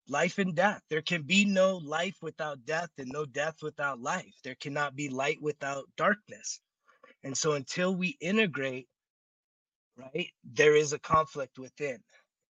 life 0.08 0.40
and 0.40 0.56
death. 0.56 0.82
There 0.90 1.02
can 1.02 1.24
be 1.24 1.46
no 1.46 1.78
life 1.78 2.18
without 2.22 2.66
death 2.66 2.90
and 2.98 3.10
no 3.10 3.26
death 3.26 3.58
without 3.62 4.02
life. 4.02 4.34
There 4.44 4.56
cannot 4.56 4.96
be 4.96 5.10
light 5.10 5.42
without 5.42 5.86
darkness. 5.98 6.60
And 7.24 7.38
so 7.38 7.54
until 7.54 7.96
we 7.96 8.18
integrate, 8.20 8.88
right, 9.98 10.30
there 10.44 10.76
is 10.76 10.94
a 10.94 11.00
conflict 11.00 11.60
within. 11.60 12.00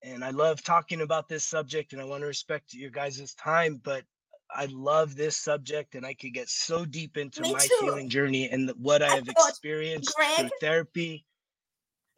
And 0.01 0.23
I 0.23 0.29
love 0.29 0.63
talking 0.63 1.01
about 1.01 1.27
this 1.27 1.45
subject 1.45 1.91
and 1.91 2.01
I 2.01 2.05
want 2.05 2.21
to 2.21 2.27
respect 2.27 2.73
your 2.73 2.91
guys' 2.91 3.33
time, 3.35 3.81
but 3.83 4.03
I 4.55 4.65
love 4.71 5.15
this 5.15 5.37
subject 5.37 5.95
and 5.95 6.05
I 6.05 6.13
could 6.13 6.33
get 6.33 6.49
so 6.49 6.85
deep 6.85 7.17
into 7.17 7.41
Me 7.41 7.53
my 7.53 7.59
too. 7.59 7.77
healing 7.81 8.09
journey 8.09 8.49
and 8.49 8.71
what 8.77 9.01
I 9.03 9.07
I 9.07 9.15
have 9.15 9.27
thought, 9.27 9.49
experienced 9.49 10.15
through 10.37 10.49
therapy 10.59 11.25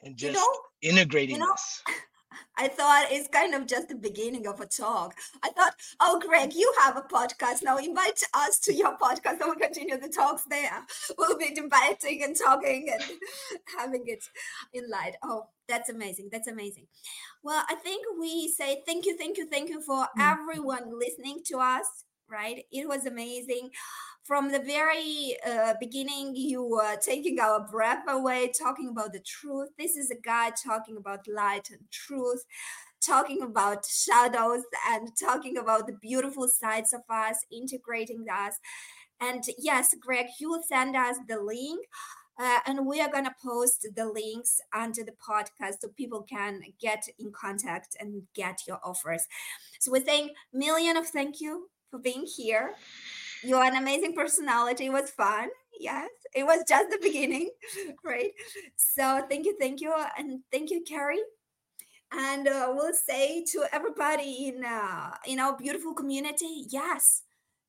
and 0.01 0.19
you 0.21 0.29
just 0.29 0.39
know, 0.39 0.47
integrating 0.81 1.35
you 1.35 1.39
know, 1.41 1.51
this. 1.51 1.83
I 2.57 2.67
thought 2.69 3.07
it's 3.11 3.27
kind 3.27 3.53
of 3.53 3.65
just 3.67 3.89
the 3.89 3.95
beginning 3.95 4.47
of 4.47 4.61
a 4.61 4.65
talk. 4.65 5.15
I 5.43 5.49
thought, 5.49 5.73
oh, 5.99 6.19
Gregg, 6.25 6.53
you 6.53 6.71
have 6.81 6.95
a 6.95 7.01
podcast 7.01 7.61
now. 7.63 7.77
Invite 7.77 8.21
us 8.33 8.59
to 8.61 8.73
your 8.73 8.97
podcast 8.97 9.39
and 9.41 9.45
we'll 9.45 9.55
continue 9.55 9.97
the 9.99 10.07
talks 10.09 10.43
there. 10.49 10.85
We'll 11.17 11.37
be 11.37 11.53
debating 11.53 12.23
and 12.23 12.35
talking 12.37 12.89
and 12.93 13.03
having 13.77 14.03
it 14.05 14.23
in 14.73 14.89
light. 14.89 15.15
Oh, 15.23 15.47
that's 15.67 15.89
amazing. 15.89 16.29
That's 16.31 16.47
amazing. 16.47 16.87
Well, 17.43 17.63
I 17.69 17.75
think 17.75 18.05
we 18.19 18.47
say 18.47 18.81
thank 18.85 19.05
you, 19.05 19.17
thank 19.17 19.37
you, 19.37 19.47
thank 19.49 19.69
you 19.69 19.81
for 19.81 20.07
Mm. 20.17 20.31
everyone 20.33 20.97
listening 20.99 21.41
to 21.47 21.57
us, 21.57 21.87
right? 22.31 22.63
It 22.71 22.87
was 22.87 23.05
amazing. 23.05 23.71
From 24.23 24.51
the 24.51 24.59
very 24.59 25.35
uh, 25.45 25.73
beginning, 25.79 26.35
you 26.35 26.63
were 26.63 26.95
taking 26.97 27.39
our 27.39 27.67
breath 27.67 28.03
away, 28.07 28.51
talking 28.57 28.89
about 28.89 29.13
the 29.13 29.19
truth. 29.19 29.69
This 29.77 29.97
is 29.97 30.11
a 30.11 30.15
guy 30.15 30.51
talking 30.63 30.95
about 30.97 31.27
light 31.27 31.69
and 31.71 31.81
truth, 31.91 32.45
talking 33.05 33.41
about 33.41 33.85
shadows, 33.85 34.61
and 34.89 35.09
talking 35.19 35.57
about 35.57 35.87
the 35.87 35.97
beautiful 36.01 36.47
sides 36.47 36.93
of 36.93 37.01
us, 37.09 37.37
integrating 37.51 38.25
us. 38.31 38.55
And 39.19 39.43
yes, 39.57 39.93
Gregg, 39.99 40.27
you 40.39 40.49
will 40.49 40.63
send 40.63 40.95
us 40.95 41.17
the 41.27 41.39
link. 41.41 41.85
Uh, 42.39 42.59
and 42.65 42.87
we 42.87 43.01
are 43.01 43.11
going 43.11 43.25
to 43.25 43.35
post 43.43 43.85
the 43.95 44.05
links 44.05 44.59
under 44.73 45.03
the 45.03 45.11
podcast 45.11 45.73
so 45.81 45.89
people 45.89 46.23
can 46.23 46.61
get 46.79 47.07
in 47.19 47.31
contact 47.31 47.95
and 47.99 48.23
get 48.33 48.61
your 48.67 48.79
offers. 48.83 49.27
So 49.79 49.91
we're 49.91 50.05
saying 50.05 50.29
million 50.53 50.97
of 50.97 51.07
thank 51.07 51.39
you 51.41 51.69
for 51.91 51.99
being 51.99 52.25
here. 52.25 52.73
You're 53.43 53.63
an 53.63 53.75
amazing 53.75 54.13
personality. 54.15 54.87
It 54.87 54.93
was 54.93 55.11
fun. 55.11 55.49
Yes, 55.79 56.09
it 56.35 56.45
was 56.45 56.63
just 56.67 56.89
the 56.91 56.99
beginning, 57.01 57.49
right? 58.05 58.31
So 58.77 59.23
thank 59.29 59.45
you, 59.45 59.57
thank 59.59 59.81
you, 59.81 59.93
and 60.17 60.41
thank 60.51 60.71
you, 60.71 60.83
Carrie. 60.87 61.23
And 62.13 62.47
uh, 62.47 62.73
we'll 62.75 62.93
say 62.93 63.43
to 63.51 63.65
everybody 63.71 64.47
in 64.49 64.65
uh, 64.65 65.11
in 65.25 65.39
our 65.39 65.55
beautiful 65.57 65.93
community, 65.93 66.65
yes, 66.69 67.21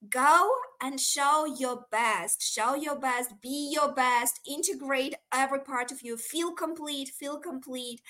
go 0.08 0.50
and 0.82 1.00
show 1.00 1.46
your 1.46 1.86
best. 1.92 2.42
Show 2.42 2.74
your 2.74 2.98
best. 2.98 3.40
Be 3.40 3.70
your 3.72 3.92
best. 3.92 4.40
Integrate 4.48 5.14
every 5.32 5.60
part 5.60 5.92
of 5.92 6.02
you. 6.02 6.16
Feel 6.16 6.52
complete. 6.52 7.10
Feel 7.10 7.38
complete, 7.38 8.00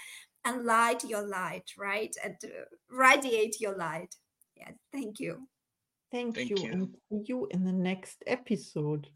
and 0.45 0.65
light 0.65 1.05
your 1.05 1.27
light, 1.27 1.71
right? 1.79 2.15
And 2.25 2.37
uh, 2.45 2.65
radiate 2.91 3.61
your 3.61 3.77
light. 3.77 4.15
Yes, 4.57 4.75
thank 4.93 5.21
you. 5.21 5.49
Thank 6.13 6.37
Thank 6.37 6.51
you, 6.51 6.57
you. 6.59 6.71
and 6.71 6.89
see 7.11 7.25
you 7.27 7.49
in 7.51 7.65
the 7.65 7.73
next 7.73 8.23
episode. 8.27 9.09